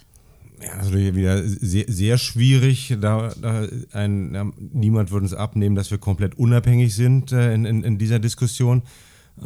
Ja, 0.59 0.71
also 0.71 0.91
wieder 0.93 1.43
sehr, 1.43 1.85
sehr 1.87 2.17
schwierig. 2.17 2.97
Da, 2.99 3.31
da 3.39 3.67
ein, 3.91 4.33
ja, 4.33 4.51
niemand 4.57 5.11
würde 5.11 5.25
uns 5.25 5.35
abnehmen, 5.35 5.75
dass 5.75 5.91
wir 5.91 5.99
komplett 5.99 6.33
unabhängig 6.33 6.95
sind 6.95 7.31
äh, 7.31 7.53
in, 7.53 7.65
in, 7.65 7.83
in, 7.83 7.99
dieser 7.99 8.17
Diskussion. 8.17 8.81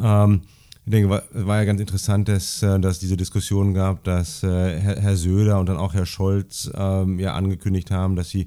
Ähm, 0.02 0.40
ich 0.86 0.90
denke, 0.90 1.22
es 1.34 1.46
war 1.46 1.58
ja 1.58 1.64
ganz 1.64 1.82
interessant, 1.82 2.28
dass, 2.28 2.62
äh, 2.62 2.80
dass 2.80 2.98
diese 2.98 3.18
Diskussion 3.18 3.74
gab, 3.74 4.04
dass 4.04 4.42
äh, 4.42 4.80
Herr, 4.80 4.98
Herr 5.02 5.16
Söder 5.18 5.60
und 5.60 5.68
dann 5.68 5.76
auch 5.76 5.92
Herr 5.92 6.06
Scholz 6.06 6.70
ähm, 6.74 7.18
ja 7.18 7.34
angekündigt 7.34 7.90
haben, 7.90 8.16
dass 8.16 8.30
sie 8.30 8.46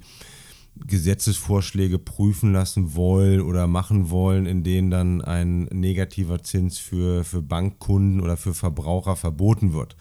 Gesetzesvorschläge 0.85 1.99
prüfen 1.99 2.53
lassen 2.53 2.95
wollen 2.95 3.41
oder 3.41 3.67
machen 3.67 4.09
wollen, 4.09 4.45
in 4.45 4.63
denen 4.63 4.89
dann 4.89 5.21
ein 5.21 5.63
negativer 5.65 6.41
Zins 6.41 6.77
für, 6.77 7.23
für 7.23 7.41
Bankkunden 7.41 8.21
oder 8.21 8.37
für 8.37 8.53
Verbraucher 8.53 9.15
verboten 9.15 9.73
wird. 9.73 9.95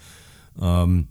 Ähm, 0.61 1.09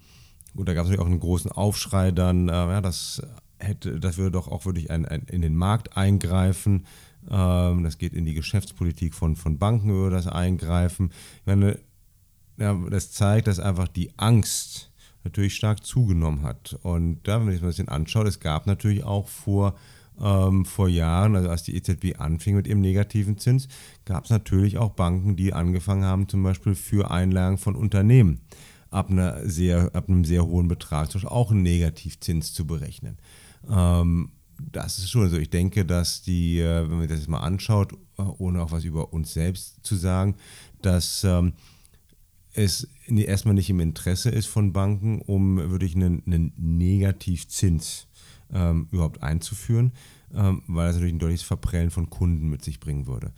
gut, 0.55 0.67
da 0.67 0.73
gab 0.73 0.83
es 0.83 0.89
natürlich 0.89 1.05
auch 1.05 1.11
einen 1.11 1.19
großen 1.19 1.51
Aufschrei 1.51 2.11
dann, 2.11 2.49
äh, 2.49 2.51
ja, 2.51 2.81
das 2.81 3.21
hätte, 3.59 3.99
das 3.99 4.17
würde 4.17 4.31
doch 4.31 4.47
auch 4.47 4.65
wirklich 4.65 4.91
ein, 4.91 5.05
ein, 5.05 5.23
in 5.23 5.41
den 5.41 5.55
Markt 5.55 5.97
eingreifen. 5.97 6.85
Ähm, 7.29 7.83
das 7.83 7.97
geht 7.97 8.13
in 8.13 8.25
die 8.25 8.33
Geschäftspolitik 8.33 9.13
von, 9.13 9.35
von 9.35 9.57
Banken, 9.57 9.93
würde 9.93 10.15
das 10.15 10.27
eingreifen. 10.27 11.11
Ich 11.39 11.45
meine, 11.45 11.79
ja, 12.57 12.73
das 12.89 13.11
zeigt, 13.11 13.47
dass 13.47 13.59
einfach 13.59 13.87
die 13.87 14.17
Angst 14.17 14.86
natürlich 15.27 15.55
stark 15.55 15.85
zugenommen 15.85 16.43
hat. 16.43 16.77
Und 16.83 17.19
da, 17.23 17.39
wenn 17.39 17.45
man 17.45 17.53
sich 17.53 17.63
ein 17.63 17.67
bisschen 17.67 17.89
anschaut, 17.89 18.27
es 18.27 18.39
gab 18.39 18.67
natürlich 18.67 19.03
auch 19.03 19.27
vor, 19.27 19.75
ähm, 20.19 20.65
vor 20.65 20.89
Jahren, 20.89 21.35
also 21.35 21.49
als 21.49 21.63
die 21.63 21.75
EZB 21.75 22.19
anfing 22.19 22.55
mit 22.55 22.67
ihrem 22.67 22.81
negativen 22.81 23.37
Zins, 23.37 23.67
gab 24.05 24.25
es 24.25 24.29
natürlich 24.29 24.77
auch 24.77 24.91
Banken, 24.91 25.35
die 25.35 25.53
angefangen 25.53 26.05
haben, 26.05 26.27
zum 26.27 26.43
Beispiel 26.43 26.75
für 26.75 27.11
Einlagen 27.11 27.57
von 27.57 27.75
Unternehmen 27.75 28.41
ab, 28.89 29.09
einer 29.09 29.47
sehr, 29.47 29.91
ab 29.93 30.09
einem 30.09 30.25
sehr 30.25 30.45
hohen 30.45 30.67
Betrag 30.67 31.11
zum 31.11 31.21
Beispiel 31.21 31.35
auch 31.35 31.51
einen 31.51 31.63
Negativzins 31.63 32.53
zu 32.53 32.65
berechnen. 32.65 33.17
Ähm, 33.69 34.31
das 34.59 34.97
ist 34.97 35.11
schon 35.11 35.29
so. 35.29 35.37
Ich 35.37 35.49
denke, 35.49 35.85
dass 35.85 36.21
die, 36.21 36.59
äh, 36.59 36.89
wenn 36.89 36.97
man 36.97 37.07
das 37.07 37.19
jetzt 37.19 37.29
mal 37.29 37.39
anschaut, 37.39 37.93
äh, 38.17 38.23
ohne 38.23 38.61
auch 38.61 38.71
was 38.71 38.83
über 38.83 39.13
uns 39.13 39.33
selbst 39.33 39.85
zu 39.85 39.95
sagen, 39.95 40.35
dass 40.81 41.23
ähm, 41.23 41.53
es 42.53 42.87
erstmal 43.09 43.53
nicht 43.53 43.69
im 43.69 43.79
Interesse 43.79 44.29
ist 44.29 44.47
von 44.47 44.73
Banken, 44.73 45.21
um 45.21 45.57
wirklich 45.71 45.95
einen, 45.95 46.23
einen 46.25 46.53
Negativzins 46.57 48.07
ähm, 48.53 48.87
überhaupt 48.91 49.23
einzuführen, 49.23 49.91
ähm, 50.33 50.63
weil 50.67 50.87
das 50.87 50.95
natürlich 50.95 51.15
ein 51.15 51.19
deutliches 51.19 51.47
Verprellen 51.47 51.91
von 51.91 52.09
Kunden 52.09 52.49
mit 52.49 52.63
sich 52.63 52.79
bringen 52.79 53.07
würde. 53.07 53.31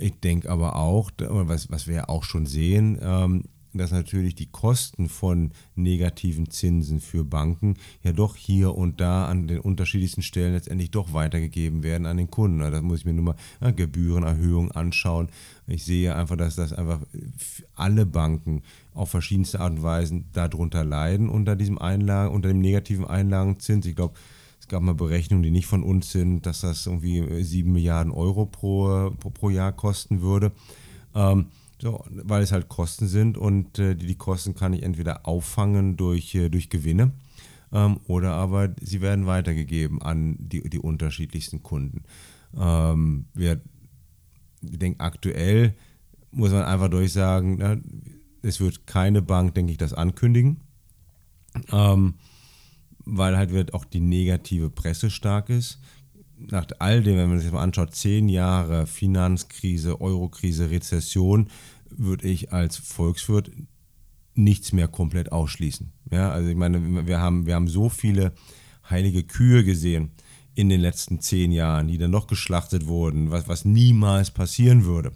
Ich 0.00 0.18
denke 0.20 0.50
aber 0.50 0.76
auch, 0.76 1.10
was, 1.18 1.70
was 1.70 1.86
wir 1.86 1.94
ja 1.94 2.08
auch 2.08 2.24
schon 2.24 2.46
sehen, 2.46 2.98
ähm, 3.00 3.44
dass 3.78 3.92
natürlich 3.92 4.34
die 4.34 4.46
Kosten 4.46 5.08
von 5.08 5.52
negativen 5.74 6.50
Zinsen 6.50 7.00
für 7.00 7.24
Banken 7.24 7.74
ja 8.02 8.12
doch 8.12 8.36
hier 8.36 8.74
und 8.74 9.00
da 9.00 9.26
an 9.26 9.46
den 9.46 9.60
unterschiedlichsten 9.60 10.22
Stellen 10.22 10.52
letztendlich 10.52 10.90
doch 10.90 11.12
weitergegeben 11.12 11.82
werden 11.82 12.06
an 12.06 12.16
den 12.16 12.30
Kunden. 12.30 12.58
Da 12.58 12.80
muss 12.82 13.00
ich 13.00 13.04
mir 13.04 13.12
nur 13.12 13.24
mal 13.24 13.36
ja, 13.60 13.70
Gebührenerhöhungen 13.70 14.72
anschauen. 14.72 15.28
Ich 15.66 15.84
sehe 15.84 16.14
einfach, 16.14 16.36
dass 16.36 16.56
das 16.56 16.72
einfach 16.72 17.00
alle 17.74 18.06
Banken 18.06 18.62
auf 18.94 19.10
verschiedenste 19.10 19.60
Art 19.60 19.72
und 19.72 19.82
Weise 19.82 20.24
darunter 20.32 20.84
leiden 20.84 21.28
unter 21.28 21.56
diesem 21.56 21.78
Einlagen, 21.78 22.34
unter 22.34 22.48
dem 22.48 22.60
negativen 22.60 23.04
Einlagenzins. 23.04 23.86
Ich 23.86 23.96
glaube, 23.96 24.14
es 24.60 24.68
gab 24.68 24.82
mal 24.82 24.94
Berechnungen, 24.94 25.42
die 25.42 25.50
nicht 25.50 25.66
von 25.66 25.82
uns 25.82 26.10
sind, 26.10 26.46
dass 26.46 26.62
das 26.62 26.86
irgendwie 26.86 27.42
7 27.42 27.70
Milliarden 27.72 28.12
Euro 28.12 28.46
pro, 28.46 29.12
pro, 29.20 29.30
pro 29.30 29.50
Jahr 29.50 29.72
kosten 29.72 30.22
würde. 30.22 30.52
Ähm, 31.14 31.46
so, 31.80 32.04
weil 32.08 32.42
es 32.42 32.52
halt 32.52 32.68
Kosten 32.68 33.06
sind 33.06 33.36
und 33.36 33.78
äh, 33.78 33.94
die, 33.94 34.06
die 34.06 34.14
Kosten 34.14 34.54
kann 34.54 34.72
ich 34.72 34.82
entweder 34.82 35.26
auffangen 35.26 35.96
durch, 35.96 36.34
äh, 36.34 36.48
durch 36.48 36.70
Gewinne 36.70 37.12
ähm, 37.72 38.00
oder 38.06 38.32
aber 38.32 38.74
sie 38.80 39.00
werden 39.00 39.26
weitergegeben 39.26 40.00
an 40.02 40.36
die, 40.38 40.68
die 40.68 40.78
unterschiedlichsten 40.78 41.62
Kunden. 41.62 42.04
Ähm, 42.56 43.26
wir, 43.34 43.60
denken 44.62 45.00
aktuell, 45.00 45.74
muss 46.30 46.50
man 46.50 46.64
einfach 46.64 46.88
durchsagen, 46.88 47.56
na, 47.58 47.76
es 48.42 48.60
wird 48.60 48.86
keine 48.86 49.22
Bank, 49.22 49.54
denke 49.54 49.72
ich, 49.72 49.78
das 49.78 49.92
ankündigen, 49.92 50.60
ähm, 51.70 52.14
weil 53.04 53.36
halt 53.36 53.50
wird 53.50 53.74
auch 53.74 53.84
die 53.84 54.00
negative 54.00 54.70
Presse 54.70 55.10
stark 55.10 55.50
ist 55.50 55.78
nach 56.38 56.66
all 56.78 57.02
dem, 57.02 57.16
wenn 57.16 57.28
man 57.28 57.40
sich 57.40 57.52
mal 57.52 57.62
anschaut, 57.62 57.94
zehn 57.94 58.28
Jahre 58.28 58.86
Finanzkrise, 58.86 60.00
Eurokrise, 60.00 60.70
Rezession, 60.70 61.48
würde 61.90 62.28
ich 62.28 62.52
als 62.52 62.76
Volkswirt 62.76 63.50
nichts 64.34 64.72
mehr 64.72 64.88
komplett 64.88 65.32
ausschließen. 65.32 65.92
Ja, 66.10 66.30
also 66.30 66.48
ich 66.48 66.56
meine, 66.56 67.06
wir 67.06 67.20
haben, 67.20 67.46
wir 67.46 67.54
haben 67.54 67.68
so 67.68 67.88
viele 67.88 68.32
heilige 68.88 69.24
Kühe 69.24 69.64
gesehen 69.64 70.10
in 70.56 70.68
den 70.68 70.80
letzten 70.80 71.20
zehn 71.20 71.52
Jahren, 71.52 71.86
die 71.86 71.98
dann 71.98 72.10
noch 72.10 72.26
geschlachtet 72.26 72.86
wurden, 72.86 73.30
was, 73.30 73.46
was 73.46 73.64
niemals 73.64 74.30
passieren 74.30 74.84
würde. 74.84 75.12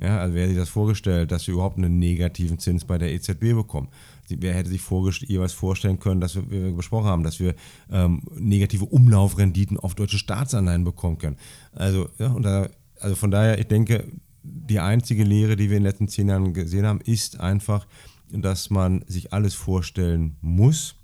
Ja, 0.00 0.18
also 0.18 0.34
wer 0.34 0.42
hätte 0.42 0.54
sich 0.54 0.62
das 0.62 0.68
vorgestellt, 0.68 1.30
dass 1.30 1.46
wir 1.46 1.54
überhaupt 1.54 1.76
einen 1.76 1.98
negativen 1.98 2.58
Zins 2.58 2.84
bei 2.84 2.98
der 2.98 3.12
EZB 3.12 3.52
bekommen? 3.54 3.88
Wer 4.28 4.54
hätte 4.54 4.70
sich 4.70 4.82
jeweils 5.26 5.52
vorstellen 5.52 5.98
können, 5.98 6.20
dass 6.20 6.36
wir, 6.36 6.50
wie 6.50 6.62
wir 6.64 6.72
besprochen 6.72 7.06
haben, 7.06 7.22
dass 7.22 7.40
wir 7.40 7.54
ähm, 7.90 8.22
negative 8.34 8.84
Umlaufrenditen 8.84 9.78
auf 9.78 9.94
deutsche 9.94 10.18
Staatsanleihen 10.18 10.84
bekommen 10.84 11.18
können? 11.18 11.36
Also, 11.72 12.08
ja, 12.18 12.28
da, 12.40 12.68
also 13.00 13.16
von 13.16 13.30
daher, 13.30 13.58
ich 13.58 13.66
denke, 13.66 14.04
die 14.42 14.80
einzige 14.80 15.24
Lehre, 15.24 15.56
die 15.56 15.68
wir 15.68 15.76
in 15.76 15.82
den 15.82 15.90
letzten 15.90 16.08
zehn 16.08 16.28
Jahren 16.28 16.54
gesehen 16.54 16.86
haben, 16.86 17.00
ist 17.00 17.40
einfach, 17.40 17.86
dass 18.30 18.70
man 18.70 19.04
sich 19.06 19.32
alles 19.32 19.54
vorstellen 19.54 20.36
muss. 20.40 20.94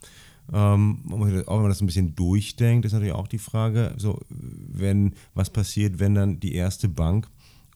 Ähm, 0.53 1.01
auch 1.11 1.21
wenn 1.21 1.63
man 1.63 1.69
das 1.69 1.81
ein 1.81 1.87
bisschen 1.87 2.15
durchdenkt, 2.15 2.85
ist 2.85 2.93
natürlich 2.93 3.15
auch 3.15 3.29
die 3.29 3.39
Frage, 3.39 3.95
so, 3.97 4.21
wenn, 4.29 5.15
was 5.35 5.51
passiert, 5.51 5.99
wenn 5.99 6.15
dann 6.15 6.41
die 6.41 6.55
erste 6.55 6.89
Bank 6.89 7.29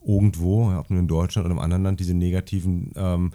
irgendwo, 0.04 0.70
ob 0.72 0.90
nur 0.90 1.00
in 1.00 1.08
Deutschland 1.08 1.46
oder 1.46 1.54
im 1.54 1.60
anderen 1.60 1.82
Land, 1.82 2.00
diese 2.00 2.14
negativen, 2.14 2.92
ähm, 2.94 3.32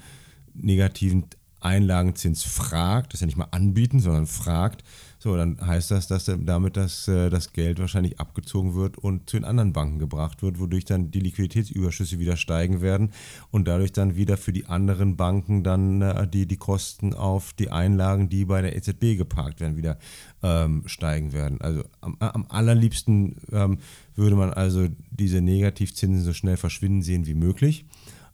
negativen 0.53 1.25
Einlagenzins 1.59 2.43
fragt, 2.43 3.13
das 3.13 3.21
ja 3.21 3.25
nicht 3.25 3.37
mal 3.37 3.47
anbieten, 3.51 3.99
sondern 3.99 4.27
fragt, 4.27 4.83
so, 5.23 5.37
dann 5.37 5.57
heißt 5.65 5.89
das, 5.89 6.07
dass 6.07 6.25
damit 6.25 6.75
das, 6.75 7.07
äh, 7.07 7.29
das 7.29 7.53
Geld 7.53 7.79
wahrscheinlich 7.79 8.19
abgezogen 8.19 8.75
wird 8.75 8.97
und 8.97 9.29
zu 9.29 9.37
den 9.37 9.45
anderen 9.45 9.71
Banken 9.71 9.97
gebracht 9.97 10.43
wird, 10.43 10.59
wodurch 10.59 10.83
dann 10.83 11.11
die 11.11 11.21
Liquiditätsüberschüsse 11.21 12.19
wieder 12.19 12.35
steigen 12.35 12.81
werden 12.81 13.13
und 13.49 13.65
dadurch 13.65 13.93
dann 13.93 14.17
wieder 14.17 14.35
für 14.35 14.51
die 14.51 14.65
anderen 14.65 15.15
Banken 15.15 15.63
dann 15.63 16.01
äh, 16.01 16.27
die, 16.27 16.45
die 16.45 16.57
Kosten 16.57 17.13
auf 17.13 17.53
die 17.53 17.69
Einlagen, 17.69 18.27
die 18.27 18.43
bei 18.43 18.61
der 18.61 18.75
EZB 18.75 19.15
geparkt 19.15 19.61
werden, 19.61 19.77
wieder 19.77 19.97
ähm, 20.41 20.83
steigen 20.87 21.31
werden. 21.31 21.61
Also 21.61 21.85
am, 22.01 22.17
am 22.19 22.45
allerliebsten 22.49 23.37
ähm, 23.53 23.77
würde 24.17 24.35
man 24.35 24.51
also 24.51 24.89
diese 25.09 25.39
Negativzinsen 25.39 26.25
so 26.25 26.33
schnell 26.33 26.57
verschwinden 26.57 27.01
sehen 27.01 27.27
wie 27.27 27.33
möglich. 27.33 27.85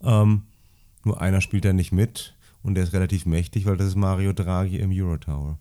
Ähm, 0.01 0.41
nur 1.05 1.21
einer 1.21 1.41
spielt 1.41 1.65
da 1.65 1.71
nicht 1.71 1.91
mit 1.91 2.35
und 2.63 2.73
der 2.73 2.85
ist 2.85 2.93
relativ 2.93 3.27
mächtig, 3.27 3.67
weil 3.67 3.77
das 3.77 3.89
ist 3.89 3.95
Mario 3.95 4.33
Draghi 4.33 4.77
im 4.77 4.89
Eurotower. 4.91 5.59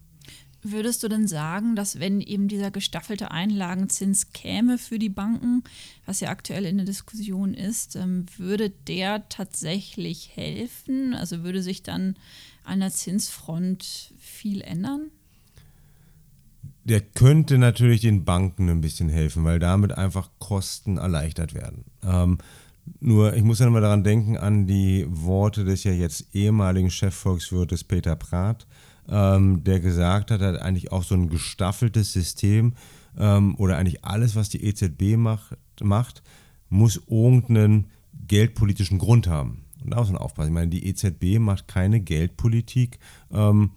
Würdest 0.71 1.03
du 1.03 1.09
denn 1.09 1.27
sagen, 1.27 1.77
dass 1.77 2.01
wenn 2.01 2.21
eben 2.21 2.49
dieser 2.49 2.71
gestaffelte 2.71 3.31
Einlagenzins 3.31 4.33
käme 4.33 4.79
für 4.79 4.99
die 4.99 5.09
Banken, 5.09 5.65
was 6.07 6.21
ja 6.21 6.31
aktuell 6.31 6.65
in 6.65 6.77
der 6.77 6.87
Diskussion 6.87 7.55
ist, 7.55 7.97
ähm, 7.97 8.27
würde 8.37 8.71
der 8.71 9.29
tatsächlich 9.29 10.31
helfen? 10.35 11.15
Also 11.15 11.43
würde 11.43 11.63
sich 11.63 11.83
dann 11.83 12.17
an 12.65 12.81
der 12.81 12.91
Zinsfront 12.91 14.13
viel 14.19 14.61
ändern? 14.63 15.11
Der 16.85 17.01
könnte 17.01 17.59
natürlich 17.59 18.01
den 18.01 18.25
Banken 18.25 18.69
ein 18.69 18.81
bisschen 18.81 19.11
helfen, 19.11 19.45
weil 19.45 19.59
damit 19.59 19.93
einfach 19.93 20.31
Kosten 20.39 20.97
erleichtert 20.97 21.55
werden. 21.55 21.85
Ähm, 22.03 22.39
nur, 23.01 23.35
ich 23.35 23.43
muss 23.43 23.59
ja 23.59 23.69
mal 23.69 23.83
daran 23.83 24.05
denken, 24.05 24.37
an 24.37 24.67
die 24.67 25.07
Worte 25.09 25.65
des 25.65 25.85
ja 25.85 25.93
jetzt 25.93 26.35
ehemaligen 26.35 26.91
Chefvolkswirtes 26.91 27.85
Peter 27.85 28.17
Prath, 28.17 28.67
ähm, 29.09 29.65
der 29.65 29.81
gesagt 29.81 30.31
hat, 30.31 30.41
hat 30.41 30.61
eigentlich 30.61 30.93
auch 30.93 31.03
so 31.03 31.15
ein 31.15 31.29
gestaffeltes 31.29 32.13
System 32.13 32.75
ähm, 33.19 33.55
oder 33.57 33.77
eigentlich 33.77 34.05
alles, 34.05 34.37
was 34.37 34.49
die 34.49 34.65
EZB 34.65 35.17
macht, 35.17 35.57
macht 35.83 36.23
muss 36.69 37.01
irgendeinen 37.09 37.87
geldpolitischen 38.27 38.99
Grund 38.99 39.27
haben. 39.27 39.65
Und 39.83 39.91
da 39.91 39.99
muss 39.99 40.11
man 40.11 40.19
aufpassen. 40.19 40.49
Ich 40.49 40.55
meine, 40.55 40.71
die 40.71 40.87
EZB 40.87 41.39
macht 41.39 41.69
keine 41.69 42.01
Geldpolitik, 42.01 42.99
ähm, 43.33 43.71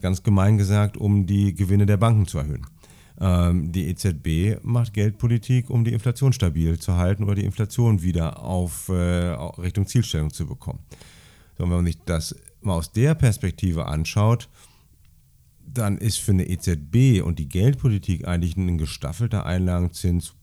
ganz 0.00 0.22
gemein 0.22 0.58
gesagt, 0.58 0.96
um 0.96 1.26
die 1.26 1.54
Gewinne 1.54 1.86
der 1.86 1.96
Banken 1.96 2.26
zu 2.26 2.38
erhöhen. 2.38 2.66
Ähm, 3.20 3.72
die 3.72 3.88
EZB 3.88 4.62
macht 4.62 4.92
Geldpolitik, 4.94 5.70
um 5.70 5.84
die 5.84 5.92
Inflation 5.92 6.32
stabil 6.32 6.78
zu 6.78 6.96
halten 6.96 7.24
oder 7.24 7.34
die 7.34 7.44
Inflation 7.44 8.02
wieder 8.02 8.42
auf 8.42 8.88
äh, 8.88 8.94
Richtung 8.94 9.86
Zielstellung 9.86 10.32
zu 10.32 10.46
bekommen. 10.46 10.80
So, 11.58 11.64
wenn 11.64 11.70
man 11.70 11.86
sich 11.86 11.98
das 12.04 12.36
mal 12.60 12.74
aus 12.74 12.92
der 12.92 13.14
Perspektive 13.14 13.86
anschaut, 13.86 14.48
dann 15.66 15.98
ist 15.98 16.18
für 16.18 16.32
eine 16.32 16.48
EZB 16.48 17.22
und 17.22 17.38
die 17.38 17.48
Geldpolitik 17.48 18.26
eigentlich 18.26 18.56
ein 18.56 18.78
gestaffelter 18.78 19.44
Einlagenzins 19.44 20.34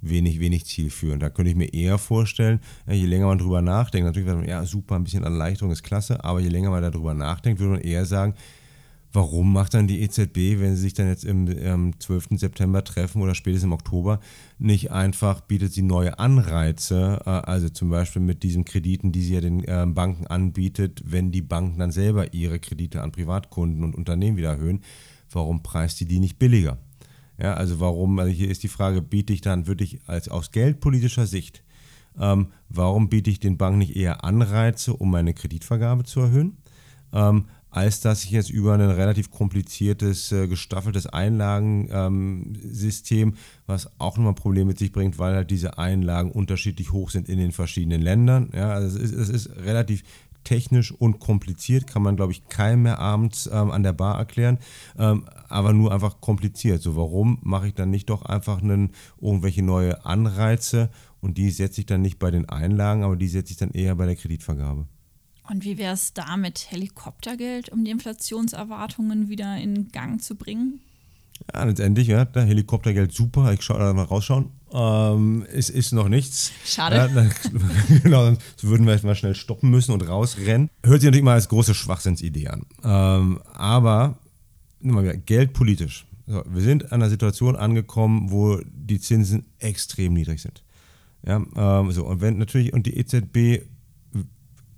wenig, 0.00 0.40
wenig 0.40 0.64
zielführend. 0.66 1.22
Da 1.22 1.30
könnte 1.30 1.50
ich 1.50 1.56
mir 1.56 1.72
eher 1.72 1.98
vorstellen, 1.98 2.60
je 2.88 3.06
länger 3.06 3.26
man 3.26 3.38
drüber 3.38 3.60
nachdenkt, 3.60 4.06
natürlich 4.06 4.26
wird 4.26 4.38
man, 4.38 4.48
ja, 4.48 4.64
super, 4.64 4.94
ein 4.94 5.04
bisschen 5.04 5.24
Erleichterung 5.24 5.72
ist 5.72 5.82
klasse, 5.82 6.22
aber 6.24 6.40
je 6.40 6.48
länger 6.48 6.70
man 6.70 6.82
darüber 6.82 7.14
nachdenkt, 7.14 7.60
würde 7.60 7.74
man 7.74 7.82
eher 7.82 8.06
sagen, 8.06 8.34
Warum 9.16 9.54
macht 9.54 9.72
dann 9.72 9.86
die 9.86 10.02
EZB, 10.02 10.60
wenn 10.60 10.76
sie 10.76 10.82
sich 10.82 10.92
dann 10.92 11.08
jetzt 11.08 11.24
im, 11.24 11.48
am 11.66 11.98
12. 11.98 12.32
September 12.32 12.84
treffen 12.84 13.22
oder 13.22 13.34
spätestens 13.34 13.64
im 13.64 13.72
Oktober, 13.72 14.20
nicht 14.58 14.90
einfach 14.90 15.40
bietet 15.40 15.72
sie 15.72 15.80
neue 15.80 16.18
Anreize, 16.18 17.22
äh, 17.24 17.30
also 17.30 17.70
zum 17.70 17.88
Beispiel 17.88 18.20
mit 18.20 18.42
diesen 18.42 18.66
Krediten, 18.66 19.12
die 19.12 19.22
sie 19.22 19.32
ja 19.32 19.40
den 19.40 19.62
ähm, 19.68 19.94
Banken 19.94 20.26
anbietet, 20.26 21.02
wenn 21.06 21.32
die 21.32 21.40
Banken 21.40 21.78
dann 21.78 21.92
selber 21.92 22.34
ihre 22.34 22.58
Kredite 22.58 23.00
an 23.00 23.10
Privatkunden 23.10 23.84
und 23.84 23.94
Unternehmen 23.94 24.36
wieder 24.36 24.50
erhöhen, 24.50 24.82
warum 25.30 25.62
preist 25.62 25.96
sie 25.96 26.04
die 26.04 26.20
nicht 26.20 26.38
billiger? 26.38 26.76
Ja, 27.38 27.54
also 27.54 27.80
warum, 27.80 28.18
also 28.18 28.30
hier 28.30 28.50
ist 28.50 28.64
die 28.64 28.68
Frage, 28.68 29.00
biete 29.00 29.32
ich 29.32 29.40
dann 29.40 29.66
wirklich 29.66 30.00
als 30.06 30.28
aus 30.28 30.50
geldpolitischer 30.50 31.26
Sicht, 31.26 31.64
ähm, 32.20 32.48
warum 32.68 33.08
biete 33.08 33.30
ich 33.30 33.40
den 33.40 33.56
Banken 33.56 33.78
nicht 33.78 33.96
eher 33.96 34.24
Anreize, 34.24 34.92
um 34.92 35.10
meine 35.10 35.32
Kreditvergabe 35.32 36.04
zu 36.04 36.20
erhöhen? 36.20 36.58
Ähm, 37.14 37.46
als 37.76 38.00
dass 38.00 38.24
ich 38.24 38.30
jetzt 38.30 38.48
über 38.48 38.72
ein 38.72 38.80
relativ 38.80 39.30
kompliziertes, 39.30 40.32
äh, 40.32 40.48
gestaffeltes 40.48 41.06
Einlagensystem, 41.06 43.34
was 43.66 43.90
auch 43.98 44.16
nochmal 44.16 44.32
Probleme 44.32 44.68
mit 44.68 44.78
sich 44.78 44.92
bringt, 44.92 45.18
weil 45.18 45.34
halt 45.34 45.50
diese 45.50 45.76
Einlagen 45.76 46.32
unterschiedlich 46.32 46.92
hoch 46.92 47.10
sind 47.10 47.28
in 47.28 47.38
den 47.38 47.52
verschiedenen 47.52 48.00
Ländern. 48.00 48.48
Ja, 48.54 48.70
also 48.70 48.96
es 48.96 49.12
ist, 49.12 49.12
es 49.12 49.28
ist 49.28 49.50
relativ 49.58 50.04
technisch 50.42 50.90
und 50.90 51.20
kompliziert, 51.20 51.86
kann 51.86 52.00
man, 52.00 52.16
glaube 52.16 52.32
ich, 52.32 52.48
keinem 52.48 52.84
mehr 52.84 52.98
abends 52.98 53.46
ähm, 53.52 53.70
an 53.70 53.82
der 53.82 53.92
Bar 53.92 54.16
erklären, 54.16 54.56
ähm, 54.98 55.26
aber 55.50 55.74
nur 55.74 55.92
einfach 55.92 56.22
kompliziert. 56.22 56.80
So, 56.80 56.96
warum 56.96 57.40
mache 57.42 57.68
ich 57.68 57.74
dann 57.74 57.90
nicht 57.90 58.08
doch 58.08 58.22
einfach 58.22 58.62
einen, 58.62 58.92
irgendwelche 59.20 59.62
neue 59.62 60.06
Anreize 60.06 60.88
und 61.20 61.36
die 61.36 61.50
setze 61.50 61.82
ich 61.82 61.86
dann 61.86 62.00
nicht 62.00 62.18
bei 62.18 62.30
den 62.30 62.48
Einlagen, 62.48 63.02
aber 63.02 63.16
die 63.16 63.28
setze 63.28 63.52
ich 63.52 63.58
dann 63.58 63.72
eher 63.72 63.94
bei 63.96 64.06
der 64.06 64.16
Kreditvergabe? 64.16 64.86
Und 65.48 65.64
wie 65.64 65.78
wäre 65.78 65.94
es 65.94 66.12
da 66.12 66.36
mit 66.36 66.70
Helikoptergeld, 66.70 67.68
um 67.70 67.84
die 67.84 67.90
Inflationserwartungen 67.90 69.28
wieder 69.28 69.56
in 69.56 69.88
Gang 69.88 70.20
zu 70.22 70.34
bringen? 70.34 70.80
Ja, 71.52 71.64
letztendlich, 71.64 72.08
ja, 72.08 72.26
Helikoptergeld 72.34 73.12
super, 73.12 73.52
ich 73.52 73.62
schaue 73.62 73.78
da 73.78 73.92
mal 73.92 74.04
rausschauen. 74.04 74.50
Ähm, 74.72 75.46
es 75.52 75.70
ist 75.70 75.92
noch 75.92 76.08
nichts. 76.08 76.50
Schade. 76.64 76.96
Ja, 76.96 77.08
dann, 77.08 77.32
genau, 78.02 78.24
sonst 78.24 78.64
würden 78.64 78.86
wir 78.86 78.98
mal 79.02 79.14
schnell 79.14 79.34
stoppen 79.34 79.70
müssen 79.70 79.92
und 79.92 80.02
rausrennen. 80.02 80.70
Hört 80.82 81.00
sich 81.00 81.06
natürlich 81.06 81.24
mal 81.24 81.34
als 81.34 81.48
große 81.48 81.74
Schwachsinnsidee 81.74 82.48
an. 82.48 82.66
Ähm, 82.82 83.40
aber, 83.52 84.18
mal 84.80 85.04
wieder, 85.04 85.16
geldpolitisch. 85.16 86.06
So, 86.26 86.42
wir 86.46 86.62
sind 86.62 86.86
an 86.86 87.02
einer 87.02 87.10
Situation 87.10 87.54
angekommen, 87.54 88.30
wo 88.30 88.60
die 88.66 88.98
Zinsen 88.98 89.46
extrem 89.58 90.14
niedrig 90.14 90.42
sind. 90.42 90.64
Ja, 91.24 91.36
ähm, 91.56 91.92
so, 91.92 92.04
und 92.04 92.20
wenn 92.20 92.38
natürlich, 92.38 92.72
und 92.72 92.86
die 92.86 92.96
EZB 92.96 93.66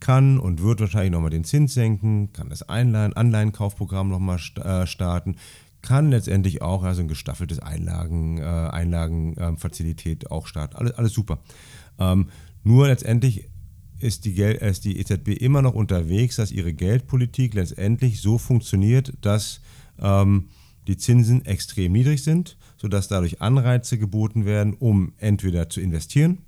kann 0.00 0.38
und 0.38 0.62
wird 0.62 0.80
wahrscheinlich 0.80 1.12
nochmal 1.12 1.30
den 1.30 1.44
Zins 1.44 1.74
senken, 1.74 2.32
kann 2.32 2.50
das 2.50 2.62
Anleihenkaufprogramm 2.62 4.08
nochmal 4.08 4.38
äh, 4.64 4.86
starten, 4.86 5.36
kann 5.82 6.10
letztendlich 6.10 6.62
auch 6.62 6.82
also 6.82 7.02
ein 7.02 7.08
gestaffeltes 7.08 7.60
Einlagen, 7.60 8.38
äh, 8.38 8.42
Einlagenfazilität 8.42 10.30
auch 10.30 10.46
starten. 10.46 10.76
Alles, 10.76 10.92
alles 10.92 11.12
super. 11.12 11.38
Ähm, 11.98 12.28
nur 12.64 12.88
letztendlich 12.88 13.48
ist 14.00 14.24
die, 14.24 14.34
Gel 14.34 14.54
ist 14.54 14.84
die 14.84 14.98
EZB 14.98 15.28
immer 15.40 15.62
noch 15.62 15.74
unterwegs, 15.74 16.36
dass 16.36 16.52
ihre 16.52 16.72
Geldpolitik 16.72 17.54
letztendlich 17.54 18.20
so 18.20 18.38
funktioniert, 18.38 19.12
dass 19.20 19.60
ähm, 20.00 20.48
die 20.86 20.96
Zinsen 20.96 21.44
extrem 21.44 21.92
niedrig 21.92 22.22
sind, 22.22 22.56
sodass 22.76 23.08
dadurch 23.08 23.40
Anreize 23.40 23.98
geboten 23.98 24.44
werden, 24.44 24.74
um 24.74 25.12
entweder 25.18 25.68
zu 25.68 25.80
investieren 25.80 26.38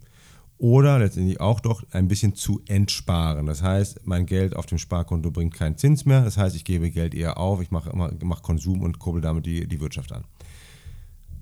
oder 0.61 0.99
letztendlich 0.99 1.41
auch 1.41 1.61
doch 1.61 1.83
ein 1.91 2.07
bisschen 2.07 2.35
zu 2.35 2.61
entsparen. 2.69 3.47
Das 3.47 3.63
heißt, 3.63 4.07
mein 4.07 4.27
Geld 4.27 4.55
auf 4.55 4.67
dem 4.67 4.77
Sparkonto 4.77 5.31
bringt 5.31 5.55
keinen 5.55 5.79
Zins 5.79 6.05
mehr. 6.05 6.23
Das 6.23 6.37
heißt, 6.37 6.55
ich 6.55 6.65
gebe 6.65 6.91
Geld 6.91 7.15
eher 7.15 7.39
auf, 7.39 7.63
ich 7.63 7.71
mache 7.71 7.91
mache 7.97 8.43
Konsum 8.43 8.83
und 8.83 8.99
kurbel 8.99 9.23
damit 9.23 9.47
die, 9.47 9.67
die 9.67 9.81
Wirtschaft 9.81 10.13
an. 10.13 10.25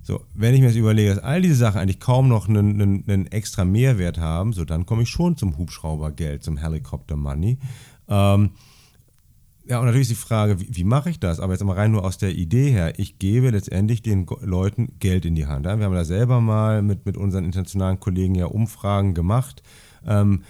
So, 0.03 0.23
wenn 0.35 0.55
ich 0.55 0.61
mir 0.61 0.69
jetzt 0.69 0.77
überlege, 0.77 1.11
dass 1.11 1.23
all 1.23 1.43
diese 1.43 1.57
Sachen 1.57 1.81
eigentlich 1.81 1.99
kaum 1.99 2.29
noch 2.29 2.49
einen, 2.49 2.81
einen, 2.81 3.05
einen 3.09 3.27
extra 3.27 3.65
Mehrwert 3.65 4.19
haben, 4.19 4.53
so 4.53 4.65
dann 4.65 4.87
komme 4.87 5.03
ich 5.03 5.11
schon 5.11 5.37
zum 5.37 5.59
Hubschraubergeld, 5.59 6.45
zum 6.45 6.57
Helicopter 6.57 7.17
Money. 7.17 7.59
Ähm, 8.09 8.51
ja, 9.69 9.79
und 9.81 9.85
natürlich 9.85 10.11
ist 10.11 10.23
die 10.23 10.27
Frage, 10.27 10.61
wie, 10.61 10.69
wie 10.71 10.85
mache 10.85 11.11
ich 11.11 11.21
das? 11.21 11.41
Aber 11.41 11.53
jetzt 11.53 11.63
mal 11.63 11.75
rein 11.75 11.91
nur 11.91 12.05
aus 12.05 12.17
der 12.17 12.31
Idee 12.31 12.71
her. 12.71 12.99
Ich 12.99 13.19
gebe 13.19 13.51
letztendlich 13.51 14.01
den 14.01 14.27
Leuten 14.41 14.99
Geld 14.99 15.27
in 15.27 15.35
die 15.35 15.47
Hand. 15.47 15.67
Wir 15.67 15.73
haben 15.73 15.95
da 15.95 16.05
selber 16.05 16.41
mal 16.41 16.81
mit, 16.81 17.05
mit 17.05 17.19
unseren 17.19 17.45
internationalen 17.45 18.01
Kollegen 18.01 18.35
ja 18.35 18.47
Umfragen 18.47 19.13
gemacht. 19.13 19.63
Ähm, 20.07 20.43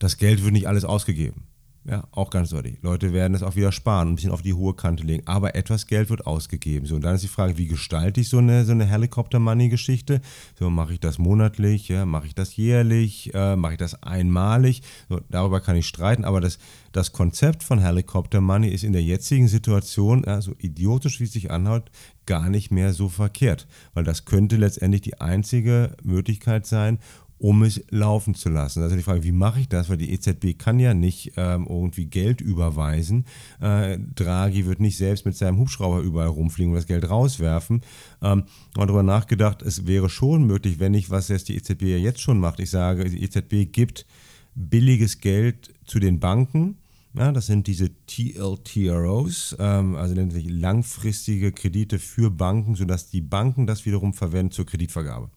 das 0.00 0.18
Geld 0.18 0.42
wird 0.42 0.52
nicht 0.52 0.66
alles 0.66 0.84
ausgegeben. 0.84 1.44
Ja, 1.86 2.04
auch 2.12 2.30
ganz 2.30 2.48
deutlich. 2.48 2.78
Leute 2.80 3.12
werden 3.12 3.34
es 3.34 3.42
auch 3.42 3.56
wieder 3.56 3.70
sparen, 3.70 4.08
ein 4.08 4.14
bisschen 4.14 4.30
auf 4.30 4.40
die 4.40 4.54
hohe 4.54 4.72
Kante 4.72 5.04
legen. 5.04 5.26
Aber 5.26 5.54
etwas 5.54 5.86
Geld 5.86 6.08
wird 6.08 6.26
ausgegeben. 6.26 6.86
So, 6.86 6.94
und 6.94 7.02
dann 7.04 7.14
ist 7.14 7.24
die 7.24 7.28
Frage, 7.28 7.58
wie 7.58 7.66
gestalte 7.66 8.22
ich 8.22 8.30
so 8.30 8.38
eine, 8.38 8.64
so 8.64 8.72
eine 8.72 8.86
Helicopter-Money-Geschichte? 8.86 10.22
So, 10.58 10.70
mache 10.70 10.94
ich 10.94 11.00
das 11.00 11.18
monatlich? 11.18 11.88
Ja, 11.88 12.06
mache 12.06 12.26
ich 12.26 12.34
das 12.34 12.56
jährlich? 12.56 13.34
Äh, 13.34 13.56
mache 13.56 13.72
ich 13.74 13.78
das 13.78 14.02
einmalig? 14.02 14.80
So, 15.10 15.20
darüber 15.28 15.60
kann 15.60 15.76
ich 15.76 15.86
streiten. 15.86 16.24
Aber 16.24 16.40
das, 16.40 16.58
das 16.92 17.12
Konzept 17.12 17.62
von 17.62 17.78
Helicopter 17.78 18.40
Money 18.40 18.68
ist 18.68 18.82
in 18.82 18.94
der 18.94 19.02
jetzigen 19.02 19.48
Situation, 19.48 20.24
ja, 20.26 20.40
so 20.40 20.54
idiotisch 20.58 21.20
wie 21.20 21.24
es 21.24 21.32
sich 21.32 21.50
anhört, 21.50 21.90
gar 22.24 22.48
nicht 22.48 22.70
mehr 22.70 22.94
so 22.94 23.10
verkehrt. 23.10 23.66
Weil 23.92 24.04
das 24.04 24.24
könnte 24.24 24.56
letztendlich 24.56 25.02
die 25.02 25.20
einzige 25.20 25.94
Möglichkeit 26.02 26.64
sein, 26.64 26.98
um 27.38 27.62
es 27.62 27.82
laufen 27.90 28.34
zu 28.34 28.48
lassen. 28.48 28.82
Also 28.82 28.96
die 28.96 29.02
Frage, 29.02 29.24
wie 29.24 29.32
mache 29.32 29.60
ich 29.60 29.68
das? 29.68 29.88
Weil 29.88 29.96
die 29.96 30.12
EZB 30.12 30.58
kann 30.58 30.78
ja 30.78 30.94
nicht 30.94 31.32
ähm, 31.36 31.66
irgendwie 31.68 32.06
Geld 32.06 32.40
überweisen. 32.40 33.26
Äh, 33.60 33.98
Draghi 34.14 34.66
wird 34.66 34.80
nicht 34.80 34.96
selbst 34.96 35.26
mit 35.26 35.36
seinem 35.36 35.58
Hubschrauber 35.58 36.00
überall 36.00 36.28
rumfliegen 36.28 36.72
und 36.72 36.76
das 36.76 36.86
Geld 36.86 37.08
rauswerfen. 37.08 37.82
Ähm, 38.22 38.44
mal 38.76 38.86
darüber 38.86 39.02
nachgedacht, 39.02 39.62
es 39.62 39.86
wäre 39.86 40.08
schon 40.08 40.46
möglich, 40.46 40.78
wenn 40.78 40.94
ich, 40.94 41.10
was 41.10 41.28
jetzt 41.28 41.48
die 41.48 41.56
EZB 41.56 41.82
ja 41.82 41.96
jetzt 41.96 42.20
schon 42.20 42.38
macht, 42.38 42.60
ich 42.60 42.70
sage, 42.70 43.08
die 43.08 43.22
EZB 43.22 43.72
gibt 43.72 44.06
billiges 44.54 45.20
Geld 45.20 45.74
zu 45.84 45.98
den 45.98 46.20
Banken. 46.20 46.78
Ja, 47.16 47.30
das 47.30 47.46
sind 47.46 47.68
diese 47.68 47.90
TLTROs, 48.06 49.56
ähm, 49.60 49.94
also 49.94 50.14
nämlich 50.14 50.48
langfristige 50.48 51.52
Kredite 51.52 51.98
für 51.98 52.30
Banken, 52.30 52.74
sodass 52.74 53.08
die 53.08 53.20
Banken 53.20 53.66
das 53.66 53.86
wiederum 53.86 54.14
verwenden 54.14 54.50
zur 54.50 54.66
Kreditvergabe 54.66 55.30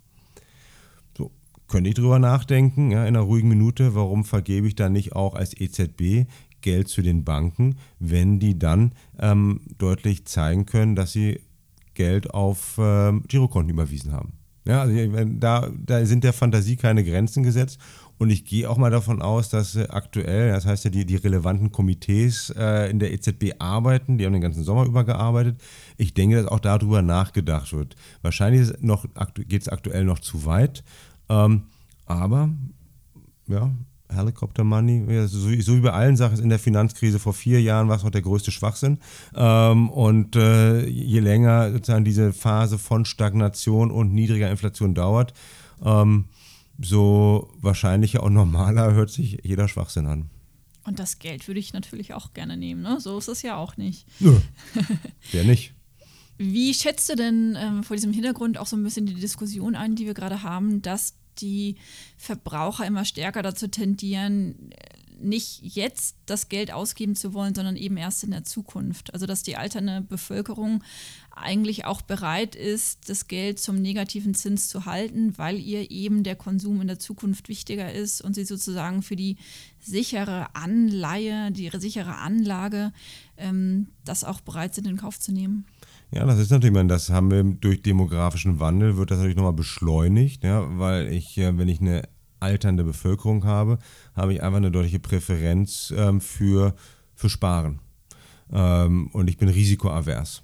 könnte 1.68 1.90
ich 1.90 1.96
drüber 1.96 2.20
nachdenken, 2.20 2.92
ja, 2.92 3.02
in 3.02 3.16
einer 3.16 3.22
ruhigen 3.22 3.50
Minute, 3.50 3.96
warum 3.96 4.24
vergebe 4.24 4.68
ich 4.68 4.76
da 4.76 4.90
nicht 4.90 5.16
auch 5.16 5.36
als 5.36 5.60
EZB 5.60 6.28
Geld 6.62 6.88
zu 6.88 7.02
den 7.02 7.24
Banken, 7.24 7.78
wenn 8.00 8.40
die 8.40 8.58
dann 8.58 8.94
ähm, 9.20 9.62
deutlich 9.78 10.26
zeigen 10.26 10.66
können, 10.66 10.96
dass 10.96 11.12
sie 11.12 11.42
Geld 11.94 12.32
auf 12.34 12.78
ähm, 12.80 13.24
Girokonten 13.28 13.74
überwiesen 13.74 14.12
haben. 14.12 14.34
Ja, 14.66 14.82
also 14.82 15.26
da, 15.40 15.72
da 15.78 16.06
sind 16.06 16.26
der 16.26 16.34
Fantasie 16.34 16.76
keine 16.76 17.04
Grenzen 17.04 17.44
gesetzt 17.44 17.80
und 18.18 18.32
ich 18.32 18.46
gehe 18.46 18.70
auch 18.70 18.78
mal 18.78 18.92
davon 18.92 19.22
aus, 19.22 19.50
dass 19.50 19.76
äh, 19.76 19.88
aktuell, 19.90 20.52
das 20.52 20.66
heißt 20.66 20.86
ja, 20.86 20.90
die, 20.90 21.06
die 21.06 21.16
relevanten 21.16 21.72
Komitees 21.72 22.54
äh, 22.58 22.90
in 22.90 23.00
der 23.00 23.14
EZB 23.14 23.54
arbeiten, 23.60 24.18
die 24.18 24.26
haben 24.26 24.34
den 24.34 24.42
ganzen 24.42 24.64
Sommer 24.64 24.86
über 24.86 25.04
gearbeitet. 25.04 25.62
Ich 25.98 26.14
denke, 26.14 26.36
dass 26.36 26.48
auch 26.48 26.60
darüber 26.60 27.02
nachgedacht 27.02 27.72
wird. 27.74 27.96
Wahrscheinlich 28.22 28.74
geht 29.48 29.62
es 29.62 29.70
aktuell 29.70 30.04
noch 30.04 30.20
zu 30.20 30.46
weit. 30.46 30.84
Ähm, 31.30 31.63
aber, 32.06 32.50
ja, 33.48 33.72
Helicopter 34.10 34.63
Money, 34.63 35.06
ja, 35.10 35.28
so, 35.28 35.40
so, 35.40 35.76
wie 35.76 35.82
bei 35.82 35.92
allen 35.92 36.16
Sachen 36.16 36.40
in 36.40 36.50
der 36.50 36.60
Finanzkrise 36.60 37.20
vor 37.20 37.34
vier 37.34 37.62
Jahren 37.62 37.90
war 37.90 37.98
es 37.98 38.04
noch 38.04 38.12
der 38.12 38.22
größte 38.22 38.52
Schwachsinn. 38.52 39.00
Ähm, 39.36 39.90
und 39.90 40.36
äh, 40.36 40.86
je 40.88 41.20
länger 41.20 41.72
sozusagen 41.72 42.06
diese 42.06 42.32
Phase 42.32 42.78
von 42.78 43.06
Stagnation 43.06 43.92
und 43.92 44.13
niedriger 44.13 44.50
Inflation 44.50 44.94
dauert, 44.96 45.34
ähm, 45.84 46.26
so 46.80 47.52
wahrscheinlicher 47.60 48.24
und 48.24 48.34
normaler 48.34 48.94
hört 48.94 49.10
sich 49.10 49.40
jeder 49.44 49.68
Schwachsinn 49.68 50.06
an. 50.06 50.30
Und 50.86 51.00
das 51.00 51.20
Geld 51.20 51.46
würde 51.48 51.60
ich 51.60 51.74
natürlich 51.74 52.13
auch 52.13 52.34
gerne 52.34 52.56
nehmen, 52.56 52.82
ne? 52.82 53.02
So 53.02 53.18
ist 53.18 53.28
es 53.28 53.42
ja 53.42 53.58
auch 53.58 53.76
nicht. 53.76 54.06
Nö, 54.22 54.40
der 55.34 55.44
nicht. 55.44 55.74
Wie 56.38 56.73
schätzt 56.73 57.10
du 57.10 57.15
denn 57.15 57.58
ähm, 57.60 57.84
vor 57.84 57.95
diesem 57.95 58.13
Hintergrund 58.13 58.58
auch 58.58 58.67
so 58.67 58.76
ein 58.76 58.84
bisschen 58.84 59.06
die 59.06 59.15
Diskussion 59.15 59.76
ein, 59.76 59.95
die 59.95 60.06
wir 60.06 60.13
gerade 60.13 60.43
haben, 60.43 60.82
dass 60.82 61.15
die 61.39 61.76
Verbraucher 62.17 62.86
immer 62.86 63.06
stärker 63.06 63.41
dazu 63.41 63.67
tendieren, 63.67 64.71
nicht 65.19 65.62
jetzt 65.63 66.15
das 66.26 66.50
Geld 66.50 66.71
ausgeben 66.71 67.15
zu 67.15 67.34
wollen, 67.34 67.56
sondern 67.56 67.76
eben 67.76 67.97
erst 67.97 68.23
in 68.23 68.32
der 68.32 68.43
Zukunft. 68.43 69.13
Also 69.13 69.26
dass 69.26 69.43
die 69.43 69.58
alternde 69.58 70.02
Bevölkerung 70.02 70.84
eigentlich 71.36 71.86
auch 71.86 72.02
bereit 72.02 72.56
ist, 72.56 73.10
das 73.10 73.28
Geld 73.28 73.60
zum 73.60 73.76
negativen 73.82 74.34
Zins 74.34 74.69
zu 74.69 74.86
halten, 74.86 75.38
weil 75.38 75.60
ihr 75.60 75.91
eben 75.91 76.23
der 76.23 76.36
Konsum 76.36 76.82
in 76.82 76.88
der 76.88 77.00
Zukunft 77.00 77.50
wichtiger 77.50 77.91
ist 77.91 78.21
und 78.21 78.34
sie 78.34 78.45
sozusagen 78.45 79.02
für 79.02 79.15
die 79.15 79.38
sichere 79.80 80.56
Anleihe, 80.56 81.52
die 81.52 81.69
sichere 81.78 82.15
Anlage, 82.15 82.91
ähm, 83.38 83.88
das 84.06 84.23
auch 84.23 84.41
bereit 84.41 84.76
sind 84.76 84.88
in 84.88 84.97
Kauf 84.97 85.19
zu 85.19 85.32
nehmen. 85.32 85.65
Ja, 86.12 86.26
das 86.26 86.39
ist 86.39 86.52
natürlich, 86.52 86.74
meine, 86.74 86.88
das 86.88 87.10
haben 87.10 87.32
wir 87.32 87.43
durch 87.43 87.82
demografischen 87.82 88.60
Wandel, 88.60 88.96
wird 88.96 89.12
das 89.12 89.17
natürlich 89.17 89.36
nochmal 89.36 89.54
beschleunigt, 89.54 90.43
ja, 90.43 90.65
weil 90.80 91.12
ich, 91.12 91.38
äh, 91.38 91.58
wenn 91.58 91.67
ich 91.67 91.82
eine 91.82 92.04
alternde 92.39 92.84
Bevölkerung 92.84 93.43
habe, 93.43 93.78
habe 94.15 94.34
ich 94.34 94.41
einfach 94.41 94.58
eine 94.58 94.72
deutliche 94.72 95.00
Präferenz 95.00 95.93
ähm, 95.96 96.22
für, 96.22 96.76
für 97.13 97.30
Sparen. 97.30 97.80
Ähm, 98.52 99.08
und 99.12 99.30
ich 99.30 99.38
bin 99.38 99.50
risikoavers. 99.50 100.43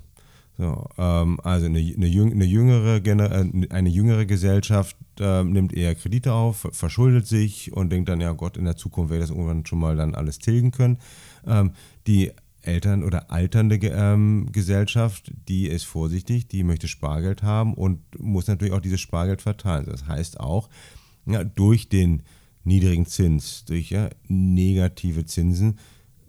So, 0.57 0.87
ähm, 0.97 1.39
also 1.43 1.65
eine, 1.65 1.79
eine, 1.79 2.05
eine, 2.05 2.45
jüngere, 2.45 3.03
äh, 3.03 3.67
eine 3.69 3.89
jüngere 3.89 4.25
Gesellschaft 4.25 4.95
äh, 5.19 5.43
nimmt 5.43 5.73
eher 5.73 5.95
Kredite 5.95 6.33
auf, 6.33 6.67
verschuldet 6.71 7.25
sich 7.25 7.73
und 7.73 7.91
denkt 7.91 8.09
dann, 8.09 8.21
ja 8.21 8.33
Gott, 8.33 8.57
in 8.57 8.65
der 8.65 8.75
Zukunft 8.75 9.09
werde 9.11 9.23
ich 9.23 9.29
das 9.29 9.35
irgendwann 9.35 9.65
schon 9.65 9.79
mal 9.79 9.95
dann 9.95 10.13
alles 10.13 10.37
tilgen 10.37 10.71
können. 10.71 10.99
Ähm, 11.47 11.71
die 12.05 12.31
Eltern- 12.63 13.03
oder 13.03 13.31
alternde 13.31 13.75
ähm, 13.75 14.49
Gesellschaft, 14.51 15.31
die 15.47 15.67
ist 15.67 15.83
vorsichtig, 15.83 16.47
die 16.47 16.63
möchte 16.63 16.87
Spargeld 16.87 17.43
haben 17.43 17.73
und 17.73 17.99
muss 18.19 18.47
natürlich 18.47 18.73
auch 18.73 18.81
dieses 18.81 19.01
Spargeld 19.01 19.41
verteilen. 19.41 19.85
Das 19.85 20.07
heißt 20.07 20.39
auch, 20.39 20.69
ja, 21.25 21.43
durch 21.43 21.89
den 21.89 22.23
niedrigen 22.63 23.05
Zins, 23.05 23.65
durch 23.65 23.91
ja, 23.91 24.09
negative 24.27 25.25
Zinsen, 25.25 25.77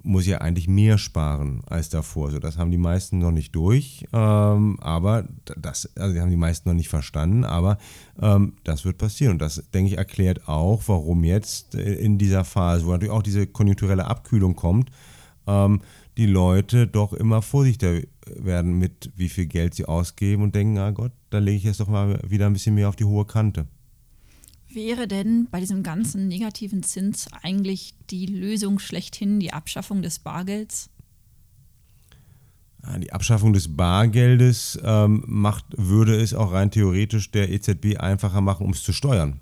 muss 0.05 0.27
ja 0.27 0.39
eigentlich 0.39 0.69
mehr 0.69 0.99
sparen 0.99 1.63
als 1.67 1.89
davor. 1.89 2.31
So, 2.31 2.39
das 2.39 2.59
haben 2.59 2.71
die 2.71 2.77
meisten 2.79 3.19
noch 3.19 3.31
nicht 3.31 3.55
durch, 3.55 4.07
ähm, 4.13 4.79
aber 4.81 5.27
das, 5.57 5.97
also 5.97 6.21
haben 6.21 6.31
die 6.31 6.37
meisten 6.37 6.69
noch 6.69 6.77
nicht 6.77 6.91
verstanden, 6.91 7.45
aber 7.45 7.79
ähm, 8.21 8.53
das 8.65 8.85
wird 8.85 8.99
passieren. 8.99 9.33
Und 9.33 9.39
das, 9.39 9.65
denke 9.73 9.91
ich, 9.91 9.97
erklärt 9.97 10.47
auch, 10.47 10.83
warum 10.87 11.25
jetzt 11.25 11.75
in 11.75 12.19
dieser 12.19 12.45
Phase, 12.45 12.85
wo 12.85 12.91
natürlich 12.91 13.15
auch 13.15 13.23
diese 13.23 13.47
konjunkturelle 13.47 14.05
Abkühlung 14.05 14.55
kommt, 14.55 14.91
ähm, 15.47 15.81
die 16.17 16.27
Leute 16.27 16.87
doch 16.87 17.13
immer 17.13 17.43
vorsichtiger 17.43 18.01
werden 18.27 18.79
mit, 18.79 19.11
wie 19.17 19.29
viel 19.29 19.47
Geld 19.47 19.75
sie 19.75 19.85
ausgeben 19.85 20.43
und 20.43 20.55
denken, 20.55 20.79
ah 20.79 20.91
Gott, 20.91 21.13
da 21.31 21.39
lege 21.39 21.57
ich 21.57 21.65
jetzt 21.65 21.81
doch 21.81 21.89
mal 21.89 22.21
wieder 22.27 22.47
ein 22.47 22.53
bisschen 22.53 22.75
mehr 22.75 22.89
auf 22.89 22.97
die 22.97 23.05
hohe 23.05 23.25
Kante. 23.25 23.67
Wäre 24.73 25.07
denn 25.07 25.47
bei 25.51 25.61
diesem 25.61 25.83
ganzen 25.83 26.27
negativen 26.27 26.83
Zins 26.83 27.29
eigentlich 27.43 27.95
die 28.11 28.27
Lösung 28.27 28.79
schlechthin 28.79 29.39
die 29.39 29.53
Abschaffung 29.53 30.03
des 30.03 30.19
Bargelds? 30.19 30.91
Die 32.99 33.13
Abschaffung 33.13 33.53
des 33.53 33.77
Bargeldes 33.77 34.79
ähm, 34.85 35.25
macht, 35.27 35.65
würde 35.77 36.21
es 36.21 36.35
auch 36.35 36.53
rein 36.53 36.71
theoretisch 36.71 37.31
der 37.31 37.51
EZB 37.51 37.97
einfacher 37.99 38.43
machen, 38.43 38.67
um 38.67 38.73
es 38.73 38.83
zu 38.83 38.93
steuern. 38.93 39.41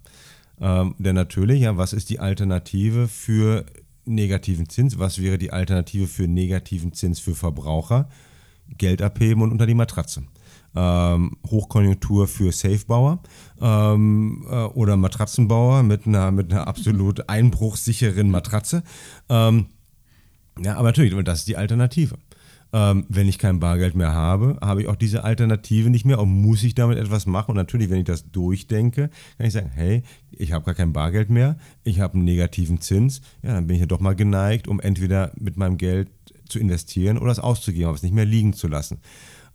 Ähm, 0.61 0.95
denn 0.99 1.17
natürlich, 1.17 1.63
ja, 1.63 1.77
was 1.77 1.93
ist 1.93 2.09
die 2.11 2.21
Alternative 2.21 3.09
für 3.09 3.67
negativen 4.05 4.69
Zins? 4.69 4.99
Was 4.99 5.21
wäre 5.21 5.39
die 5.39 5.53
Alternative 5.53 6.07
für 6.07 6.29
negativen 6.29 6.93
Zins 6.93 7.21
für 7.21 7.35
Verbraucher? 7.35 8.09
Geld 8.79 9.03
abheben 9.03 9.43
und 9.43 9.53
unter 9.53 9.67
die 9.67 9.75
Matratze. 9.75 10.25
Ähm, 10.75 11.37
Hochkonjunktur 11.51 12.27
für 12.27 12.51
Safebauer 12.51 13.21
ähm, 13.61 14.47
äh, 14.49 14.65
oder 14.65 14.97
Matratzenbauer 14.97 15.83
mit 15.83 16.07
einer, 16.07 16.31
mit 16.31 16.51
einer 16.51 16.67
absolut 16.67 17.29
einbruchsicheren 17.29 18.31
Matratze. 18.31 18.83
Ähm, 19.29 19.67
ja, 20.59 20.77
aber 20.77 20.89
natürlich, 20.89 21.15
das 21.25 21.41
ist 21.41 21.49
die 21.49 21.57
Alternative. 21.57 22.17
Ähm, 22.75 23.05
wenn 23.11 23.29
ich 23.29 23.39
kein 23.39 23.61
Bargeld 23.61 23.95
mehr 23.95 24.13
habe, 24.13 24.57
habe 24.63 24.81
ich 24.81 24.89
auch 24.89 24.97
diese 24.97 25.25
Alternative 25.25 25.91
nicht 25.91 26.07
mehr 26.07 26.19
und 26.19 26.31
muss 26.31 26.63
ich 26.63 26.75
damit 26.75 26.97
etwas 26.97 27.27
machen. 27.27 27.51
Und 27.51 27.57
natürlich, 27.57 27.91
wenn 27.91 27.99
ich 27.99 28.07
das 28.07 28.31
durchdenke, 28.31 29.11
kann 29.37 29.47
ich 29.47 29.53
sagen, 29.53 29.71
hey, 29.75 30.03
ich 30.31 30.53
habe 30.53 30.65
gar 30.65 30.75
kein 30.75 30.95
Bargeld 30.95 31.29
mehr, 31.29 31.57
ich 31.85 32.01
habe 32.01 32.15
einen 32.15 32.25
negativen 32.25 32.81
Zins, 32.81 33.21
ja, 33.43 33.53
dann 33.53 33.67
bin 33.67 33.75
ich 33.75 33.81
ja 33.81 33.87
doch 33.87 34.01
mal 34.01 34.17
geneigt, 34.17 34.69
um 34.69 34.81
entweder 34.81 35.33
mit 35.39 35.59
meinem 35.59 35.77
Geld 35.77 36.09
zu 36.49 36.59
investieren 36.59 37.19
oder 37.19 37.33
es 37.33 37.39
auszugeben, 37.39 37.89
aber 37.89 37.97
es 37.97 38.03
nicht 38.03 38.15
mehr 38.15 38.25
liegen 38.25 38.55
zu 38.55 38.69
lassen. 38.69 38.99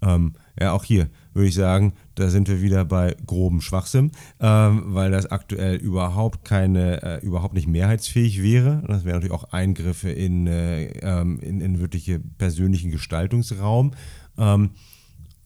Ähm, 0.01 0.33
ja, 0.59 0.73
auch 0.73 0.83
hier 0.83 1.09
würde 1.37 1.47
ich 1.49 1.55
sagen, 1.55 1.93
da 2.15 2.29
sind 2.29 2.49
wir 2.49 2.61
wieder 2.61 2.83
bei 2.83 3.15
grobem 3.25 3.61
Schwachsinn, 3.61 4.11
ähm, 4.39 4.83
weil 4.87 5.11
das 5.11 5.27
aktuell 5.27 5.75
überhaupt 5.75 6.43
keine, 6.43 7.01
äh, 7.03 7.25
überhaupt 7.25 7.53
nicht 7.53 7.67
mehrheitsfähig 7.67 8.41
wäre. 8.41 8.83
Das 8.87 9.05
wären 9.05 9.15
natürlich 9.15 9.33
auch 9.33 9.53
Eingriffe 9.53 10.09
in, 10.09 10.47
äh, 10.47 10.87
ähm, 11.01 11.39
in, 11.39 11.61
in 11.61 11.79
wirkliche 11.79 12.19
persönlichen 12.19 12.91
Gestaltungsraum. 12.91 13.91
Ähm, 14.37 14.71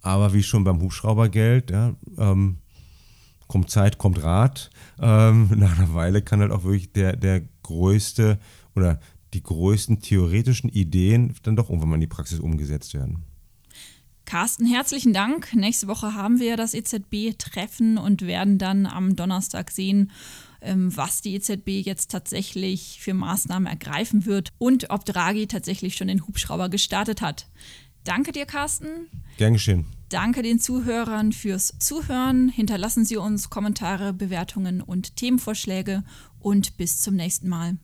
aber 0.01 0.34
wie 0.34 0.43
schon 0.43 0.63
beim 0.63 0.82
Hubschraubergeld, 0.82 1.69
ja, 1.69 1.93
ähm, 2.17 2.58
kommt 3.47 3.69
Zeit, 3.69 3.97
kommt 3.97 4.23
Rat. 4.23 4.71
Ähm, 4.99 5.49
nach 5.56 5.77
einer 5.77 5.93
Weile 5.93 6.21
kann 6.21 6.39
halt 6.39 6.51
auch 6.51 6.63
wirklich 6.63 6.91
der, 6.93 7.15
der 7.15 7.41
größte 7.63 8.39
oder 8.75 8.99
die 9.34 9.43
größten 9.43 10.01
theoretischen 10.01 10.69
Ideen 10.69 11.34
dann 11.43 11.56
doch 11.56 11.69
irgendwann 11.69 11.89
mal 11.89 11.95
in 11.95 12.01
die 12.01 12.08
Praxis 12.08 12.39
umgesetzt 12.39 12.93
werden. 12.93 13.23
Carsten, 14.32 14.65
herzlichen 14.65 15.12
Dank. 15.12 15.54
Nächste 15.54 15.89
Woche 15.89 16.15
haben 16.15 16.39
wir 16.39 16.56
das 16.56 16.74
EZB-Treffen 16.74 17.98
und 17.98 18.22
werden 18.22 18.58
dann 18.58 18.86
am 18.86 19.17
Donnerstag 19.17 19.72
sehen, 19.72 20.10
ähm, 20.62 20.96
was 20.96 21.20
die 21.20 21.36
EZB 21.36 21.82
jetzt 21.86 22.12
tatsächlich 22.12 23.00
für 23.02 23.13
Maßnahmen 23.13 23.67
ergreifen 23.67 24.26
wird 24.26 24.48
und 24.58 24.89
ob 24.89 25.04
Draghi 25.04 25.48
tatsächlich 25.48 25.96
schon 25.96 26.08
den 26.08 26.26
Hubschrauber 26.26 26.70
gestartet 26.70 27.22
hat. 27.22 27.50
Danke 28.06 28.32
dir, 28.32 28.46
Carsten. 28.46 29.10
Gern 29.36 29.52
geschehen. 29.52 29.86
Danke 30.08 30.44
den 30.44 30.62
Zuhörern 30.62 31.34
fürs 31.34 31.74
Zuhören. 31.80 32.48
Hinterlassen 32.48 33.04
Sie 33.04 33.17
uns 33.17 33.50
Kommentare, 33.50 34.13
Bewertungen 34.13 34.80
und 34.80 35.17
Themenvorschläge 35.17 36.06
und 36.39 36.78
bis 36.78 37.02
zum 37.02 37.17
nächsten 37.17 37.50
Mal. 37.50 37.76